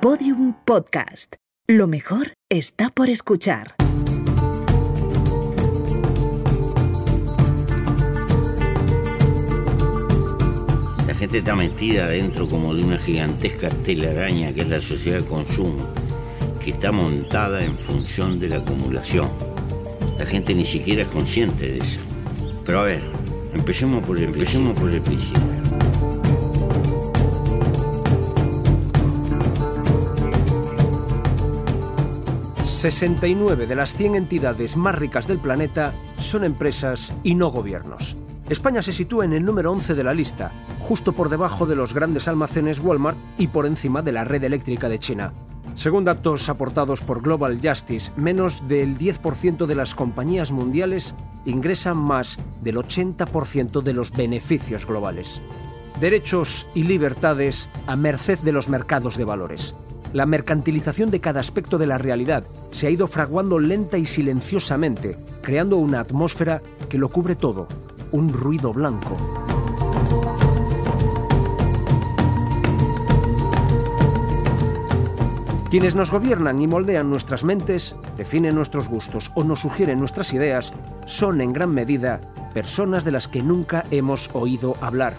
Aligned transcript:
Podium 0.00 0.54
Podcast. 0.64 1.34
Lo 1.68 1.86
mejor 1.86 2.32
está 2.50 2.88
por 2.88 3.10
escuchar. 3.10 3.74
La 11.06 11.14
gente 11.14 11.38
está 11.38 11.54
metida 11.54 12.08
dentro 12.08 12.46
como 12.46 12.74
de 12.74 12.82
una 12.82 12.96
gigantesca 12.96 13.68
telaraña 13.68 14.54
que 14.54 14.62
es 14.62 14.68
la 14.68 14.80
sociedad 14.80 15.18
de 15.18 15.26
consumo, 15.26 15.92
que 16.64 16.70
está 16.70 16.92
montada 16.92 17.62
en 17.62 17.76
función 17.76 18.40
de 18.40 18.48
la 18.48 18.56
acumulación. 18.56 19.28
La 20.18 20.24
gente 20.24 20.54
ni 20.54 20.64
siquiera 20.64 21.02
es 21.02 21.08
consciente 21.08 21.72
de 21.72 21.76
eso. 21.76 22.00
Pero 22.64 22.80
a 22.80 22.84
ver, 22.84 23.02
empecemos 23.54 24.02
por 24.06 24.16
el, 24.16 24.24
empecemos 24.24 24.80
por 24.80 24.90
el 24.90 25.02
principio. 25.02 25.59
69 32.80 33.66
de 33.66 33.74
las 33.74 33.94
100 33.94 34.14
entidades 34.14 34.78
más 34.78 34.94
ricas 34.94 35.26
del 35.26 35.38
planeta 35.38 35.92
son 36.16 36.44
empresas 36.44 37.12
y 37.22 37.34
no 37.34 37.50
gobiernos. 37.50 38.16
España 38.48 38.80
se 38.80 38.94
sitúa 38.94 39.26
en 39.26 39.34
el 39.34 39.44
número 39.44 39.70
11 39.70 39.94
de 39.94 40.02
la 40.02 40.14
lista, 40.14 40.50
justo 40.78 41.12
por 41.12 41.28
debajo 41.28 41.66
de 41.66 41.76
los 41.76 41.92
grandes 41.92 42.26
almacenes 42.26 42.80
Walmart 42.80 43.18
y 43.36 43.48
por 43.48 43.66
encima 43.66 44.00
de 44.00 44.12
la 44.12 44.24
red 44.24 44.42
eléctrica 44.44 44.88
de 44.88 44.98
China. 44.98 45.34
Según 45.74 46.04
datos 46.04 46.48
aportados 46.48 47.02
por 47.02 47.20
Global 47.20 47.60
Justice, 47.62 48.12
menos 48.16 48.66
del 48.66 48.96
10% 48.96 49.66
de 49.66 49.74
las 49.74 49.94
compañías 49.94 50.50
mundiales 50.50 51.14
ingresan 51.44 51.98
más 51.98 52.38
del 52.62 52.76
80% 52.76 53.82
de 53.82 53.92
los 53.92 54.10
beneficios 54.10 54.86
globales. 54.86 55.42
Derechos 56.00 56.66
y 56.74 56.84
libertades 56.84 57.68
a 57.86 57.94
merced 57.94 58.38
de 58.38 58.52
los 58.52 58.70
mercados 58.70 59.18
de 59.18 59.24
valores. 59.24 59.74
La 60.12 60.26
mercantilización 60.26 61.10
de 61.10 61.20
cada 61.20 61.38
aspecto 61.38 61.78
de 61.78 61.86
la 61.86 61.96
realidad 61.96 62.42
se 62.72 62.88
ha 62.88 62.90
ido 62.90 63.06
fraguando 63.06 63.60
lenta 63.60 63.96
y 63.96 64.06
silenciosamente, 64.06 65.16
creando 65.40 65.76
una 65.76 66.00
atmósfera 66.00 66.60
que 66.88 66.98
lo 66.98 67.10
cubre 67.10 67.36
todo, 67.36 67.68
un 68.10 68.32
ruido 68.32 68.72
blanco. 68.72 69.16
Quienes 75.70 75.94
nos 75.94 76.10
gobiernan 76.10 76.60
y 76.60 76.66
moldean 76.66 77.08
nuestras 77.08 77.44
mentes, 77.44 77.94
definen 78.16 78.56
nuestros 78.56 78.88
gustos 78.88 79.30
o 79.36 79.44
nos 79.44 79.60
sugieren 79.60 80.00
nuestras 80.00 80.32
ideas, 80.32 80.72
son 81.06 81.40
en 81.40 81.52
gran 81.52 81.70
medida 81.70 82.20
personas 82.52 83.04
de 83.04 83.12
las 83.12 83.28
que 83.28 83.44
nunca 83.44 83.84
hemos 83.92 84.30
oído 84.32 84.74
hablar. 84.80 85.14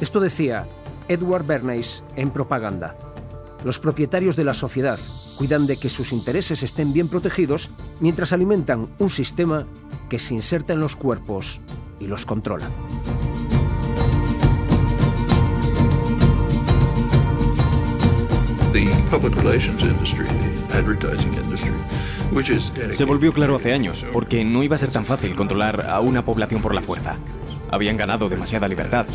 Esto 0.00 0.18
decía 0.18 0.66
Edward 1.06 1.46
Bernays 1.46 2.02
en 2.16 2.30
Propaganda. 2.30 2.96
Los 3.64 3.78
propietarios 3.78 4.34
de 4.34 4.44
la 4.44 4.54
sociedad 4.54 4.98
cuidan 5.36 5.66
de 5.66 5.76
que 5.76 5.88
sus 5.88 6.12
intereses 6.12 6.62
estén 6.62 6.92
bien 6.92 7.08
protegidos 7.08 7.70
mientras 8.00 8.32
alimentan 8.32 8.88
un 8.98 9.10
sistema 9.10 9.66
que 10.08 10.18
se 10.18 10.34
inserta 10.34 10.72
en 10.72 10.80
los 10.80 10.96
cuerpos 10.96 11.60
y 12.00 12.06
los 12.06 12.26
controla. 12.26 12.68
Se 22.90 23.04
volvió 23.04 23.32
claro 23.32 23.56
hace 23.56 23.72
años, 23.72 24.04
porque 24.12 24.44
no 24.44 24.62
iba 24.62 24.76
a 24.76 24.78
ser 24.78 24.90
tan 24.90 25.04
fácil 25.04 25.36
controlar 25.36 25.88
a 25.88 26.00
una 26.00 26.24
población 26.24 26.62
por 26.62 26.74
la 26.74 26.80
fuerza. 26.80 27.18
Habían 27.70 27.96
ganado 27.96 28.28
demasiada 28.28 28.66
libertad. 28.68 29.06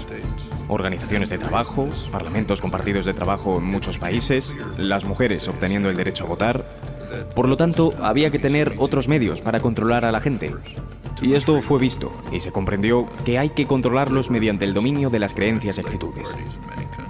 Organizaciones 0.69 1.29
de 1.29 1.37
trabajo, 1.37 1.87
parlamentos 2.11 2.59
con 2.61 2.71
partidos 2.71 3.05
de 3.05 3.13
trabajo 3.13 3.57
en 3.57 3.65
muchos 3.65 3.97
países, 3.97 4.55
las 4.77 5.05
mujeres 5.05 5.47
obteniendo 5.47 5.89
el 5.89 5.95
derecho 5.95 6.25
a 6.25 6.27
votar. 6.27 6.65
Por 7.35 7.47
lo 7.47 7.55
tanto, 7.55 7.93
había 8.01 8.31
que 8.31 8.39
tener 8.39 8.75
otros 8.77 9.07
medios 9.07 9.39
para 9.41 9.61
controlar 9.61 10.03
a 10.03 10.11
la 10.11 10.19
gente. 10.19 10.53
Y 11.21 11.33
esto 11.33 11.61
fue 11.61 11.79
visto, 11.79 12.11
y 12.31 12.41
se 12.41 12.51
comprendió 12.51 13.07
que 13.25 13.39
hay 13.39 13.49
que 13.49 13.65
controlarlos 13.65 14.29
mediante 14.29 14.65
el 14.65 14.73
dominio 14.73 15.09
de 15.09 15.19
las 15.19 15.33
creencias 15.33 15.77
y 15.77 15.81
actitudes. 15.81 16.35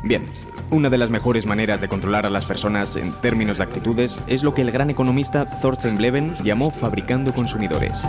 Bien, 0.03 0.25
una 0.69 0.89
de 0.89 0.97
las 0.97 1.09
mejores 1.09 1.45
maneras 1.45 1.81
de 1.81 1.89
controlar 1.89 2.25
a 2.25 2.29
las 2.29 2.45
personas 2.45 2.95
en 2.95 3.11
términos 3.13 3.57
de 3.57 3.63
actitudes 3.63 4.21
es 4.27 4.43
lo 4.43 4.53
que 4.53 4.61
el 4.61 4.71
gran 4.71 4.89
economista 4.89 5.49
Thorsten 5.61 5.97
Bleven 5.97 6.33
llamó 6.43 6.71
fabricando 6.71 7.33
consumidores. 7.33 8.03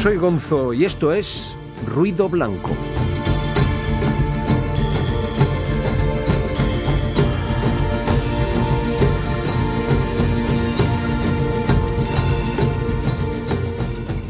Soy 0.00 0.16
Gonzo 0.16 0.72
y 0.72 0.86
esto 0.86 1.12
es 1.12 1.54
Ruido 1.86 2.30
Blanco. 2.30 2.70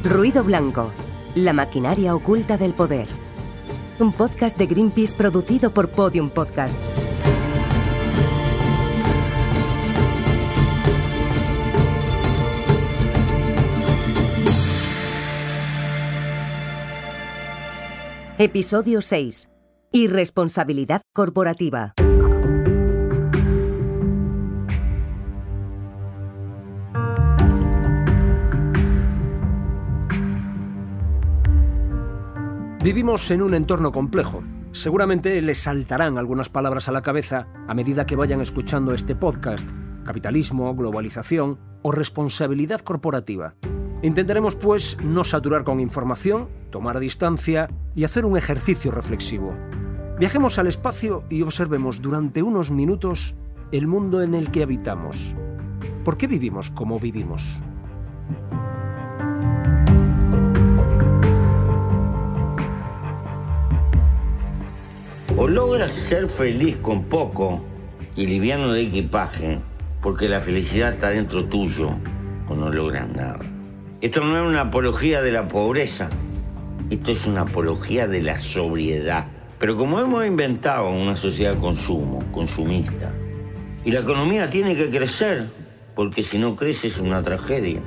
Ruido 0.03 0.43
Blanco, 0.43 0.91
la 1.37 1.53
maquinaria 1.53 2.17
oculta 2.17 2.57
del 2.57 2.75
poder. 2.75 3.07
Un 4.01 4.13
podcast 4.13 4.59
de 4.59 4.67
Greenpeace 4.67 5.15
producido 5.15 5.73
por 5.73 5.91
Podium 5.91 6.31
Podcast. 6.31 6.77
Episodio 18.43 19.03
6. 19.03 19.51
Irresponsabilidad 19.93 21.03
corporativa. 21.13 21.93
Vivimos 32.83 33.31
en 33.31 33.43
un 33.43 33.53
entorno 33.53 33.93
complejo. 33.93 34.43
Seguramente 34.73 35.39
les 35.43 35.59
saltarán 35.59 36.17
algunas 36.17 36.49
palabras 36.49 36.89
a 36.89 36.93
la 36.93 37.03
cabeza 37.03 37.47
a 37.69 37.75
medida 37.75 38.07
que 38.07 38.17
vayan 38.17 38.41
escuchando 38.41 38.95
este 38.95 39.15
podcast. 39.15 39.69
Capitalismo, 40.03 40.75
globalización 40.75 41.59
o 41.83 41.93
responsabilidad 41.93 42.81
corporativa. 42.81 43.55
Intentaremos, 44.03 44.57
pues, 44.57 44.97
no 45.03 45.25
saturar 45.25 45.63
con 45.63 45.79
información, 45.79 46.49
tomar 46.71 46.99
distancia 47.01 47.69
y 47.95 48.05
hacer 48.05 48.25
un 48.25 48.39
ejercicio 48.39 48.91
reflexivo. 48.91 49.55
Viajemos 50.19 50.59
al 50.59 50.69
espacio 50.69 51.25
y 51.29 51.43
observemos 51.43 52.01
durante 52.01 52.43
unos 52.43 52.71
minutos 52.71 53.35
el 53.73 53.87
mundo 53.87 54.23
en 54.23 54.35
el 54.35 54.51
que 54.51 54.63
habitamos. 54.63 55.35
¿Por 56.03 56.17
qué 56.17 56.27
vivimos 56.27 56.71
como 56.71 56.99
vivimos? 56.99 57.63
O 65.37 65.47
logras 65.47 65.93
ser 65.93 66.31
feliz 66.31 66.79
con 66.79 67.05
poco 67.05 67.63
y 68.17 68.27
liviano 68.27 68.73
de 68.73 68.83
equipaje, 68.83 69.59
porque 70.01 70.29
la 70.29 70.41
felicidad 70.41 70.95
está 70.95 71.11
dentro 71.11 71.45
tuyo, 71.45 71.91
o 72.49 72.55
no 72.55 72.71
logras 72.71 73.09
nada. 73.09 73.50
Esto 74.01 74.25
no 74.25 74.35
es 74.35 74.43
una 74.43 74.63
apología 74.63 75.21
de 75.21 75.31
la 75.31 75.47
pobreza, 75.47 76.09
esto 76.89 77.13
es 77.13 77.27
una 77.27 77.43
apología 77.43 78.09
de 78.09 78.23
la 78.23 78.41
sobriedad. 78.41 79.27
Pero 79.59 79.77
como 79.77 80.01
hemos 80.01 80.25
inventado 80.25 80.89
una 80.89 81.17
sociedad 81.17 81.53
de 81.53 81.61
consumo, 81.61 82.25
consumista, 82.33 83.13
y 83.85 83.91
la 83.91 84.01
economía 84.01 84.49
tiene 84.49 84.75
que 84.75 84.89
crecer, 84.89 85.51
porque 85.95 86.23
si 86.23 86.39
no 86.39 86.57
crece 86.57 86.87
es 86.87 86.99
una 86.99 87.23
tragedia, 87.23 87.81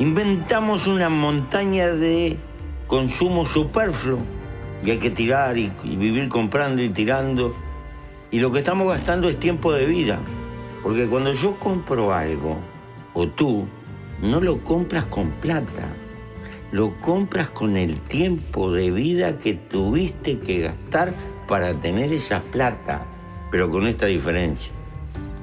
inventamos 0.00 0.88
una 0.88 1.08
montaña 1.08 1.86
de 1.86 2.36
consumo 2.88 3.46
superfluo 3.46 4.18
y 4.84 4.90
hay 4.90 4.98
que 4.98 5.10
tirar 5.10 5.56
y, 5.56 5.70
y 5.84 5.94
vivir 5.94 6.28
comprando 6.28 6.82
y 6.82 6.88
tirando. 6.88 7.54
Y 8.32 8.40
lo 8.40 8.50
que 8.50 8.58
estamos 8.58 8.90
gastando 8.90 9.28
es 9.28 9.38
tiempo 9.38 9.72
de 9.72 9.86
vida, 9.86 10.18
porque 10.82 11.06
cuando 11.06 11.32
yo 11.34 11.56
compro 11.60 12.12
algo, 12.12 12.58
o 13.12 13.28
tú, 13.28 13.68
no 14.24 14.40
lo 14.40 14.64
compras 14.64 15.04
con 15.06 15.30
plata, 15.32 15.86
lo 16.72 16.98
compras 17.02 17.50
con 17.50 17.76
el 17.76 18.00
tiempo 18.00 18.72
de 18.72 18.90
vida 18.90 19.38
que 19.38 19.52
tuviste 19.52 20.38
que 20.38 20.60
gastar 20.60 21.12
para 21.46 21.74
tener 21.74 22.10
esa 22.10 22.40
plata, 22.40 23.04
pero 23.50 23.70
con 23.70 23.86
esta 23.86 24.06
diferencia. 24.06 24.72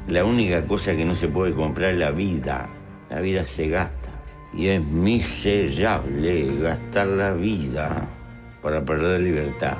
La 0.07 0.25
única 0.25 0.65
cosa 0.65 0.95
que 0.95 1.05
no 1.05 1.13
se 1.13 1.27
puede 1.27 1.53
comprar 1.53 1.93
es 1.93 1.99
la 1.99 2.09
vida. 2.09 2.67
La 3.09 3.21
vida 3.21 3.45
se 3.45 3.67
gasta. 3.67 4.09
Y 4.51 4.67
es 4.67 4.83
miserable 4.83 6.47
gastar 6.59 7.07
la 7.07 7.33
vida 7.33 8.07
para 8.63 8.83
perder 8.83 9.21
libertad. 9.21 9.77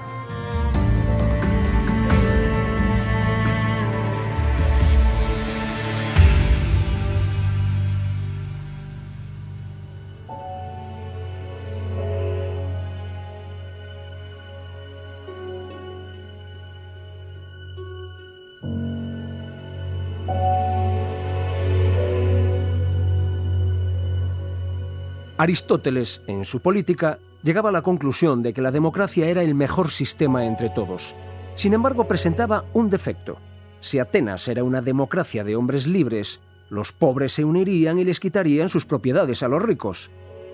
Aristóteles, 25.41 26.21
en 26.27 26.45
su 26.45 26.59
política, 26.59 27.17
llegaba 27.41 27.69
a 27.69 27.71
la 27.71 27.81
conclusión 27.81 28.43
de 28.43 28.53
que 28.53 28.61
la 28.61 28.69
democracia 28.69 29.25
era 29.27 29.41
el 29.41 29.55
mejor 29.55 29.89
sistema 29.89 30.45
entre 30.45 30.69
todos. 30.69 31.15
Sin 31.55 31.73
embargo, 31.73 32.07
presentaba 32.07 32.65
un 32.73 32.91
defecto. 32.91 33.37
Si 33.79 33.97
Atenas 33.97 34.47
era 34.47 34.63
una 34.63 34.81
democracia 34.81 35.43
de 35.43 35.55
hombres 35.55 35.87
libres, 35.87 36.41
los 36.69 36.91
pobres 36.91 37.33
se 37.33 37.43
unirían 37.43 37.97
y 37.97 38.03
les 38.03 38.19
quitarían 38.19 38.69
sus 38.69 38.85
propiedades 38.85 39.41
a 39.41 39.47
los 39.47 39.63
ricos. 39.63 40.11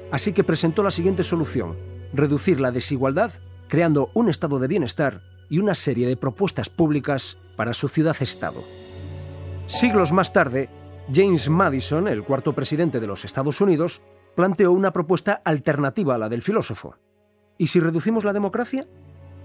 Así 0.09 0.31
que 0.31 0.45
presentó 0.45 0.83
la 0.83 0.91
siguiente 0.91 1.23
solución, 1.23 1.75
reducir 2.13 2.61
la 2.61 2.71
desigualdad 2.71 3.33
creando 3.67 4.09
un 4.13 4.29
estado 4.29 4.57
de 4.57 4.69
bienestar 4.69 5.19
y 5.49 5.59
una 5.59 5.75
serie 5.75 6.07
de 6.07 6.15
propuestas 6.15 6.69
públicas 6.69 7.37
para 7.57 7.73
su 7.73 7.89
ciudad-estado. 7.89 8.63
Siglos 9.65 10.13
más 10.13 10.31
tarde, 10.31 10.69
James 11.13 11.49
Madison, 11.49 12.07
el 12.07 12.23
cuarto 12.23 12.53
presidente 12.53 13.01
de 13.01 13.07
los 13.07 13.25
Estados 13.25 13.59
Unidos, 13.59 14.01
planteó 14.37 14.71
una 14.71 14.93
propuesta 14.93 15.41
alternativa 15.43 16.13
a 16.13 16.19
la 16.19 16.29
del 16.29 16.43
filósofo. 16.43 16.95
¿Y 17.57 17.67
si 17.67 17.79
reducimos 17.79 18.23
la 18.23 18.33
democracia? 18.33 18.87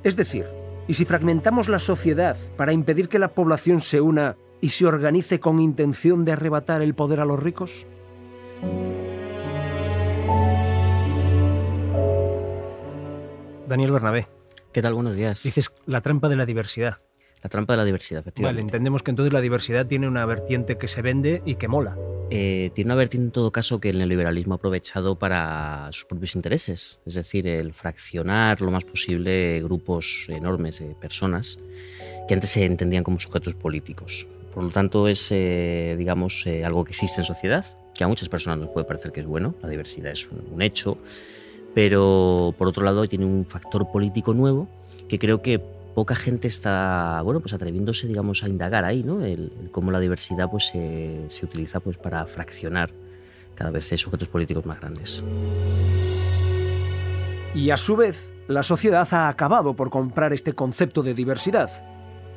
Es 0.04 0.16
decir, 0.16 0.46
¿y 0.86 0.92
si 0.92 1.06
fragmentamos 1.06 1.70
la 1.70 1.78
sociedad 1.78 2.36
para 2.58 2.74
impedir 2.74 3.08
que 3.08 3.18
la 3.18 3.32
población 3.32 3.80
se 3.80 4.02
una 4.02 4.36
y 4.60 4.68
se 4.68 4.84
organice 4.84 5.40
con 5.40 5.60
intención 5.60 6.26
de 6.26 6.32
arrebatar 6.32 6.82
el 6.82 6.94
poder 6.94 7.20
a 7.20 7.24
los 7.24 7.42
ricos? 7.42 7.86
Daniel 13.66 13.92
Bernabé. 13.92 14.28
¿Qué 14.74 14.82
tal? 14.82 14.92
Buenos 14.92 15.16
días. 15.16 15.42
Dices 15.42 15.72
la 15.86 16.02
trampa 16.02 16.28
de 16.28 16.36
la 16.36 16.44
diversidad. 16.44 16.98
La 17.42 17.50
trampa 17.50 17.72
de 17.72 17.78
la 17.78 17.84
diversidad, 17.84 18.20
efectivamente. 18.20 18.60
Vale, 18.60 18.66
entendemos 18.68 19.02
que 19.02 19.10
entonces 19.10 19.32
la 19.32 19.40
diversidad 19.40 19.86
tiene 19.86 20.06
una 20.06 20.24
vertiente 20.26 20.78
que 20.78 20.86
se 20.86 21.02
vende 21.02 21.42
y 21.44 21.56
que 21.56 21.66
mola. 21.66 21.96
Eh, 22.30 22.70
tiene 22.74 22.88
una 22.88 22.94
vertiente 22.94 23.26
en 23.26 23.32
todo 23.32 23.50
caso 23.50 23.80
que 23.80 23.90
el 23.90 23.98
neoliberalismo 23.98 24.54
ha 24.54 24.56
aprovechado 24.56 25.16
para 25.18 25.88
sus 25.90 26.04
propios 26.04 26.34
intereses, 26.36 27.00
es 27.04 27.14
decir, 27.14 27.46
el 27.46 27.74
fraccionar 27.74 28.62
lo 28.62 28.70
más 28.70 28.84
posible 28.84 29.60
grupos 29.62 30.26
enormes 30.28 30.78
de 30.78 30.94
personas 30.94 31.58
que 32.28 32.34
antes 32.34 32.50
se 32.50 32.64
entendían 32.64 33.04
como 33.04 33.18
sujetos 33.18 33.54
políticos. 33.54 34.26
Por 34.54 34.62
lo 34.64 34.70
tanto, 34.70 35.08
es, 35.08 35.28
eh, 35.30 35.96
digamos, 35.98 36.46
eh, 36.46 36.64
algo 36.64 36.84
que 36.84 36.90
existe 36.90 37.20
en 37.20 37.24
sociedad, 37.24 37.66
que 37.94 38.04
a 38.04 38.08
muchas 38.08 38.28
personas 38.28 38.60
nos 38.60 38.70
puede 38.70 38.86
parecer 38.86 39.12
que 39.12 39.20
es 39.20 39.26
bueno, 39.26 39.54
la 39.60 39.68
diversidad 39.68 40.12
es 40.12 40.26
un, 40.30 40.46
un 40.50 40.62
hecho, 40.62 40.96
pero 41.74 42.54
por 42.56 42.68
otro 42.68 42.84
lado 42.84 43.06
tiene 43.08 43.26
un 43.26 43.44
factor 43.46 43.90
político 43.90 44.32
nuevo 44.32 44.68
que 45.08 45.18
creo 45.18 45.42
que 45.42 45.60
poca 45.94 46.14
gente 46.14 46.48
está 46.48 47.20
bueno 47.22 47.40
pues 47.40 47.52
atreviéndose 47.52 48.06
digamos 48.06 48.42
a 48.42 48.48
indagar 48.48 48.84
ahí 48.84 49.02
no 49.02 49.24
el, 49.24 49.52
cómo 49.70 49.90
la 49.90 50.00
diversidad 50.00 50.50
pues 50.50 50.68
se, 50.68 51.24
se, 51.28 51.44
utiliza 51.44 51.80
pues 51.80 51.96
para 51.96 52.24
fraccionar 52.26 52.90
cada 53.54 53.70
vez 53.70 53.88
sujetos 53.96 54.28
políticos 54.28 54.66
más 54.66 54.80
grandes. 54.80 55.22
Y 57.54 57.70
a 57.70 57.76
su 57.76 57.96
vez 57.96 58.32
la 58.48 58.62
sociedad 58.62 59.06
ha 59.12 59.28
acabado 59.28 59.74
por 59.74 59.90
comprar 59.90 60.32
este 60.32 60.54
concepto 60.54 61.02
de 61.02 61.14
diversidad. 61.14 61.70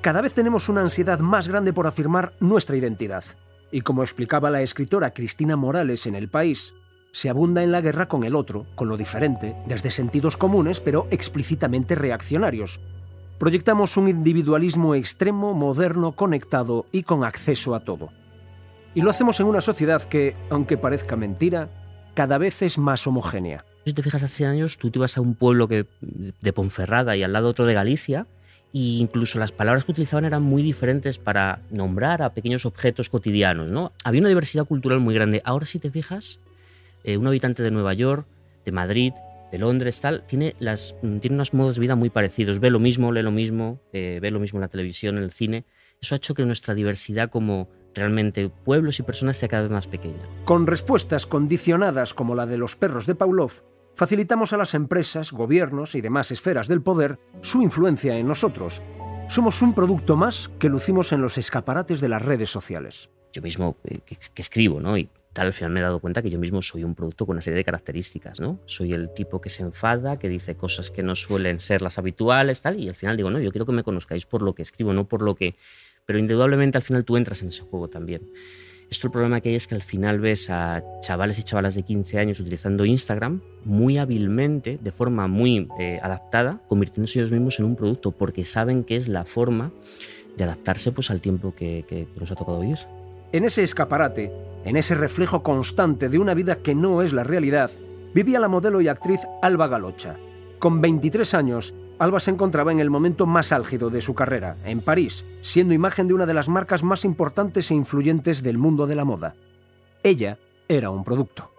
Cada 0.01 0.21
vez 0.21 0.33
tenemos 0.33 0.69
una 0.69 0.81
ansiedad 0.81 1.19
más 1.19 1.47
grande 1.47 1.73
por 1.73 1.87
afirmar 1.87 2.33
nuestra 2.39 2.75
identidad. 2.75 3.23
Y 3.71 3.81
como 3.81 4.03
explicaba 4.03 4.51
la 4.51 4.61
escritora 4.61 5.13
Cristina 5.13 5.55
Morales 5.55 6.05
en 6.05 6.15
El 6.15 6.29
País 6.29 6.73
se 7.11 7.29
abunda 7.29 7.63
en 7.63 7.71
la 7.71 7.81
guerra 7.81 8.07
con 8.07 8.25
el 8.25 8.35
otro, 8.35 8.65
con 8.75 8.89
lo 8.89 8.97
diferente, 8.97 9.55
desde 9.65 9.89
sentidos 9.89 10.37
comunes 10.37 10.81
pero 10.81 11.07
explícitamente 11.11 11.95
reaccionarios. 11.95 12.81
Proyectamos 13.37 13.97
un 13.97 14.07
individualismo 14.07 14.95
extremo, 14.95 15.53
moderno, 15.53 16.13
conectado 16.13 16.85
y 16.91 17.03
con 17.03 17.25
acceso 17.25 17.75
a 17.75 17.81
todo. 17.81 18.09
Y 18.93 19.01
lo 19.01 19.09
hacemos 19.09 19.39
en 19.41 19.47
una 19.47 19.59
sociedad 19.59 20.01
que, 20.03 20.35
aunque 20.49 20.77
parezca 20.77 21.17
mentira, 21.17 21.67
cada 22.13 22.37
vez 22.37 22.61
es 22.61 22.77
más 22.77 23.05
homogénea. 23.07 23.65
Si 23.85 23.93
te 23.93 24.01
fijas, 24.01 24.23
hace 24.23 24.45
años 24.45 24.77
tú 24.77 24.89
te 24.89 24.99
ibas 24.99 25.17
a 25.17 25.21
un 25.21 25.35
pueblo 25.35 25.67
de 25.67 26.53
Ponferrada 26.53 27.17
y 27.17 27.23
al 27.23 27.33
lado 27.33 27.49
otro 27.49 27.65
de 27.65 27.73
Galicia, 27.73 28.25
e 28.73 28.99
incluso 28.99 29.37
las 29.37 29.51
palabras 29.51 29.83
que 29.83 29.91
utilizaban 29.91 30.23
eran 30.23 30.41
muy 30.41 30.63
diferentes 30.63 31.17
para 31.17 31.59
nombrar 31.69 32.21
a 32.21 32.33
pequeños 32.33 32.65
objetos 32.65 33.09
cotidianos. 33.09 33.69
¿no? 33.69 33.91
Había 34.05 34.21
una 34.21 34.29
diversidad 34.29 34.65
cultural 34.65 35.01
muy 35.01 35.13
grande. 35.13 35.41
Ahora, 35.43 35.65
si 35.65 35.79
te 35.79 35.91
fijas, 35.91 36.39
eh, 37.03 37.17
un 37.17 37.27
habitante 37.27 37.63
de 37.63 37.71
Nueva 37.71 37.93
York, 37.93 38.25
de 38.63 38.71
Madrid, 38.71 39.13
de 39.51 39.57
Londres, 39.57 40.01
tal, 40.01 40.25
tiene, 40.27 40.55
las, 40.59 40.95
tiene 41.01 41.35
unos 41.35 41.53
modos 41.53 41.75
de 41.75 41.81
vida 41.81 41.95
muy 41.95 42.09
parecidos. 42.09 42.59
Ve 42.59 42.69
lo 42.69 42.79
mismo, 42.79 43.11
lee 43.11 43.21
lo 43.21 43.31
mismo, 43.31 43.81
eh, 43.93 44.19
ve 44.21 44.31
lo 44.31 44.39
mismo 44.39 44.57
en 44.57 44.61
la 44.61 44.67
televisión, 44.67 45.17
en 45.17 45.23
el 45.23 45.31
cine. 45.31 45.65
Eso 46.01 46.15
ha 46.15 46.17
hecho 46.17 46.33
que 46.33 46.45
nuestra 46.45 46.73
diversidad 46.73 47.29
como 47.29 47.69
realmente 47.93 48.49
pueblos 48.49 48.99
y 48.99 49.03
personas 49.03 49.37
sea 49.37 49.49
cada 49.49 49.63
vez 49.63 49.71
más 49.71 49.87
pequeña. 49.87 50.27
Con 50.43 50.67
respuestas 50.67 51.25
condicionadas 51.25 52.13
como 52.13 52.35
la 52.35 52.45
de 52.45 52.57
los 52.57 52.75
perros 52.75 53.05
de 53.05 53.15
Pavlov, 53.15 53.63
facilitamos 53.95 54.53
a 54.53 54.57
las 54.57 54.73
empresas, 54.73 55.31
gobiernos 55.31 55.95
y 55.95 56.01
demás 56.01 56.31
esferas 56.31 56.67
del 56.67 56.81
poder 56.81 57.19
su 57.41 57.61
influencia 57.61 58.17
en 58.17 58.27
nosotros. 58.27 58.83
Somos 59.29 59.61
un 59.61 59.73
producto 59.73 60.17
más 60.17 60.51
que 60.59 60.69
lucimos 60.69 61.11
en 61.11 61.21
los 61.21 61.37
escaparates 61.37 62.01
de 62.01 62.09
las 62.09 62.21
redes 62.21 62.49
sociales. 62.49 63.09
Yo 63.33 63.41
mismo 63.41 63.77
eh, 63.85 64.01
que, 64.05 64.17
que 64.17 64.41
escribo, 64.41 64.79
¿no? 64.79 64.97
Y 64.97 65.09
tal, 65.35 65.47
al 65.47 65.53
final 65.53 65.71
me 65.71 65.81
he 65.81 65.83
dado 65.83 65.99
cuenta 65.99 66.21
que 66.21 66.29
yo 66.29 66.39
mismo 66.39 66.61
soy 66.61 66.85
un 66.85 66.95
producto 66.95 67.25
con 67.25 67.33
una 67.33 67.41
serie 67.41 67.57
de 67.57 67.65
características, 67.65 68.39
¿no? 68.39 68.61
Soy 68.65 68.93
el 68.93 69.13
tipo 69.13 69.41
que 69.41 69.49
se 69.49 69.63
enfada, 69.63 70.17
que 70.17 70.29
dice 70.29 70.55
cosas 70.55 70.91
que 70.91 71.03
no 71.03 71.13
suelen 71.13 71.59
ser 71.59 71.81
las 71.81 71.97
habituales, 71.97 72.61
tal, 72.61 72.79
y 72.79 72.87
al 72.87 72.95
final 72.95 73.17
digo, 73.17 73.29
no, 73.29 73.39
yo 73.39 73.51
quiero 73.51 73.65
que 73.65 73.73
me 73.73 73.83
conozcáis 73.83 74.25
por 74.25 74.41
lo 74.41 74.55
que 74.55 74.61
escribo, 74.61 74.93
no 74.93 75.07
por 75.07 75.21
lo 75.21 75.35
que... 75.35 75.55
Pero 76.05 76.19
indudablemente 76.19 76.77
al 76.77 76.83
final 76.83 77.03
tú 77.03 77.17
entras 77.17 77.41
en 77.41 77.49
ese 77.49 77.63
juego 77.63 77.89
también. 77.89 78.21
Esto 78.89 79.07
el 79.07 79.11
problema 79.11 79.41
que 79.41 79.49
hay 79.49 79.55
es 79.55 79.67
que 79.67 79.75
al 79.75 79.81
final 79.81 80.19
ves 80.21 80.49
a 80.49 80.81
chavales 81.01 81.37
y 81.37 81.43
chavalas 81.43 81.75
de 81.75 81.83
15 81.83 82.17
años 82.17 82.39
utilizando 82.39 82.85
Instagram 82.85 83.41
muy 83.65 83.97
hábilmente, 83.97 84.79
de 84.81 84.91
forma 84.93 85.27
muy 85.27 85.67
eh, 85.79 85.99
adaptada, 86.01 86.61
convirtiéndose 86.69 87.19
ellos 87.19 87.31
mismos 87.31 87.59
en 87.59 87.65
un 87.65 87.75
producto, 87.75 88.11
porque 88.11 88.45
saben 88.45 88.85
que 88.85 88.95
es 88.95 89.09
la 89.09 89.25
forma 89.25 89.73
de 90.37 90.45
adaptarse 90.45 90.93
pues, 90.93 91.11
al 91.11 91.19
tiempo 91.19 91.53
que, 91.53 91.83
que 91.89 92.07
nos 92.17 92.31
ha 92.31 92.35
tocado 92.35 92.61
vivir. 92.61 92.79
En 93.33 93.43
ese 93.43 93.63
escaparate, 93.63 94.31
en 94.65 94.75
ese 94.75 94.95
reflejo 94.95 95.43
constante 95.43 96.09
de 96.09 96.19
una 96.19 96.33
vida 96.33 96.57
que 96.57 96.75
no 96.75 97.01
es 97.01 97.13
la 97.13 97.23
realidad, 97.23 97.71
vivía 98.13 98.39
la 98.39 98.49
modelo 98.49 98.81
y 98.81 98.87
actriz 98.87 99.21
Alba 99.41 99.67
Galocha. 99.67 100.17
Con 100.59 100.81
23 100.81 101.33
años, 101.35 101.73
Alba 101.99 102.19
se 102.19 102.31
encontraba 102.31 102.71
en 102.71 102.79
el 102.79 102.89
momento 102.89 103.25
más 103.25 103.51
álgido 103.51 103.89
de 103.89 104.01
su 104.01 104.15
carrera, 104.15 104.57
en 104.65 104.81
París, 104.81 105.23
siendo 105.41 105.73
imagen 105.73 106.07
de 106.07 106.15
una 106.15 106.25
de 106.25 106.33
las 106.33 106.49
marcas 106.49 106.83
más 106.83 107.05
importantes 107.05 107.71
e 107.71 107.75
influyentes 107.75 108.43
del 108.43 108.57
mundo 108.57 108.87
de 108.87 108.95
la 108.95 109.05
moda. 109.05 109.35
Ella 110.03 110.37
era 110.67 110.89
un 110.89 111.03
producto. 111.03 111.54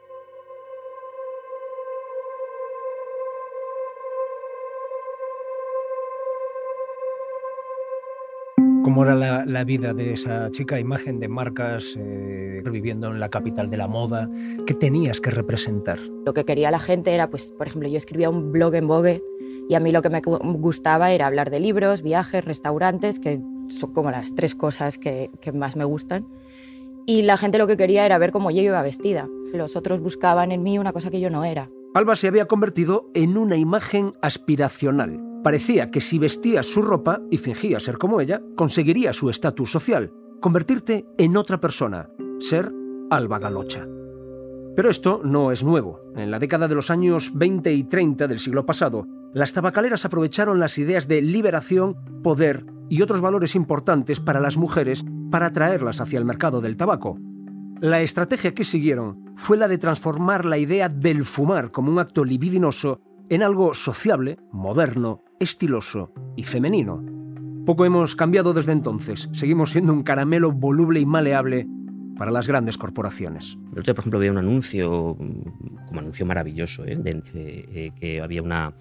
Cómo 8.86 9.02
era 9.02 9.16
la, 9.16 9.44
la, 9.44 9.64
vida 9.64 9.94
de 9.94 10.12
esa 10.12 10.48
chica, 10.52 10.78
imagen 10.78 11.18
de 11.18 11.26
marcas, 11.26 11.96
eh, 11.98 12.62
viviendo 12.70 13.08
en 13.08 13.18
la 13.18 13.28
capital 13.30 13.68
de 13.68 13.76
la 13.76 13.88
moda, 13.88 14.30
¿qué 14.64 14.74
tenías 14.74 15.20
que 15.20 15.30
representar? 15.30 15.98
Lo 16.24 16.32
que 16.32 16.44
quería 16.44 16.70
la 16.70 16.78
gente 16.78 17.12
era, 17.12 17.28
pues, 17.28 17.50
por 17.50 17.66
ejemplo, 17.66 17.88
yo 17.88 17.98
escribía 17.98 18.30
un 18.30 18.52
blog 18.52 18.76
en 18.76 18.86
Vogue 18.86 19.24
y 19.68 19.74
a 19.74 19.80
mí 19.80 19.90
lo 19.90 20.02
que 20.02 20.08
me 20.08 20.20
gustaba 20.20 21.10
era 21.10 21.26
hablar 21.26 21.50
de 21.50 21.58
libros, 21.58 22.02
viajes, 22.02 22.44
restaurantes, 22.44 23.18
que 23.18 23.40
son 23.70 23.92
como 23.92 24.12
las 24.12 24.36
tres 24.36 24.54
cosas 24.54 24.98
que, 24.98 25.32
que 25.40 25.50
más 25.50 25.74
me 25.74 25.84
gustan. 25.84 26.24
Y 27.06 27.22
la 27.22 27.36
gente 27.38 27.58
lo 27.58 27.66
que 27.66 27.76
quería 27.76 28.06
era 28.06 28.18
ver 28.18 28.30
cómo 28.30 28.52
yo 28.52 28.62
iba 28.62 28.80
vestida. 28.82 29.28
Los 29.52 29.74
otros 29.74 29.98
buscaban 29.98 30.52
en 30.52 30.62
mí 30.62 30.78
una 30.78 30.92
cosa 30.92 31.10
que 31.10 31.18
yo 31.18 31.28
no 31.28 31.42
era. 31.42 31.68
Alba 31.92 32.14
se 32.14 32.28
había 32.28 32.46
convertido 32.46 33.10
en 33.14 33.36
una 33.36 33.56
imagen 33.56 34.12
aspiracional 34.22 35.18
Parecía 35.46 35.92
que 35.92 36.00
si 36.00 36.18
vestías 36.18 36.66
su 36.66 36.82
ropa 36.82 37.20
y 37.30 37.38
fingías 37.38 37.84
ser 37.84 37.98
como 37.98 38.20
ella, 38.20 38.42
conseguiría 38.56 39.12
su 39.12 39.30
estatus 39.30 39.70
social, 39.70 40.12
convertirte 40.40 41.06
en 41.18 41.36
otra 41.36 41.60
persona, 41.60 42.10
ser 42.40 42.72
Alba 43.10 43.38
Galocha. 43.38 43.86
Pero 44.74 44.90
esto 44.90 45.20
no 45.22 45.52
es 45.52 45.62
nuevo. 45.62 46.00
En 46.16 46.32
la 46.32 46.40
década 46.40 46.66
de 46.66 46.74
los 46.74 46.90
años 46.90 47.30
20 47.32 47.72
y 47.72 47.84
30 47.84 48.26
del 48.26 48.40
siglo 48.40 48.66
pasado, 48.66 49.06
las 49.32 49.52
tabacaleras 49.52 50.04
aprovecharon 50.04 50.58
las 50.58 50.78
ideas 50.78 51.06
de 51.06 51.22
liberación, 51.22 51.94
poder 52.24 52.66
y 52.88 53.02
otros 53.02 53.20
valores 53.20 53.54
importantes 53.54 54.18
para 54.18 54.40
las 54.40 54.56
mujeres 54.56 55.04
para 55.30 55.46
atraerlas 55.46 56.00
hacia 56.00 56.18
el 56.18 56.24
mercado 56.24 56.60
del 56.60 56.76
tabaco. 56.76 57.20
La 57.80 58.00
estrategia 58.00 58.52
que 58.52 58.64
siguieron 58.64 59.32
fue 59.36 59.56
la 59.56 59.68
de 59.68 59.78
transformar 59.78 60.44
la 60.44 60.58
idea 60.58 60.88
del 60.88 61.24
fumar 61.24 61.70
como 61.70 61.92
un 61.92 62.00
acto 62.00 62.24
libidinoso 62.24 63.00
en 63.28 63.42
algo 63.42 63.74
sociable, 63.74 64.38
moderno, 64.52 65.24
estiloso 65.40 66.12
y 66.36 66.44
femenino. 66.44 67.04
Poco 67.64 67.84
hemos 67.84 68.14
cambiado 68.14 68.52
desde 68.52 68.72
entonces. 68.72 69.28
Seguimos 69.32 69.70
siendo 69.70 69.92
un 69.92 70.04
caramelo 70.04 70.52
voluble 70.52 71.00
y 71.00 71.06
maleable 71.06 71.66
para 72.16 72.30
las 72.30 72.46
grandes 72.46 72.78
corporaciones. 72.78 73.58
El 73.72 73.80
otro 73.80 73.82
día, 73.82 73.94
por 73.94 74.02
ejemplo, 74.02 74.18
había 74.18 74.30
un 74.30 74.38
anuncio, 74.38 75.16
como 75.16 76.00
anuncio 76.00 76.24
maravilloso, 76.24 76.84
¿eh? 76.84 76.96
de, 76.96 77.22
eh, 77.34 77.92
que 77.98 78.20
había 78.20 78.42
una, 78.42 78.72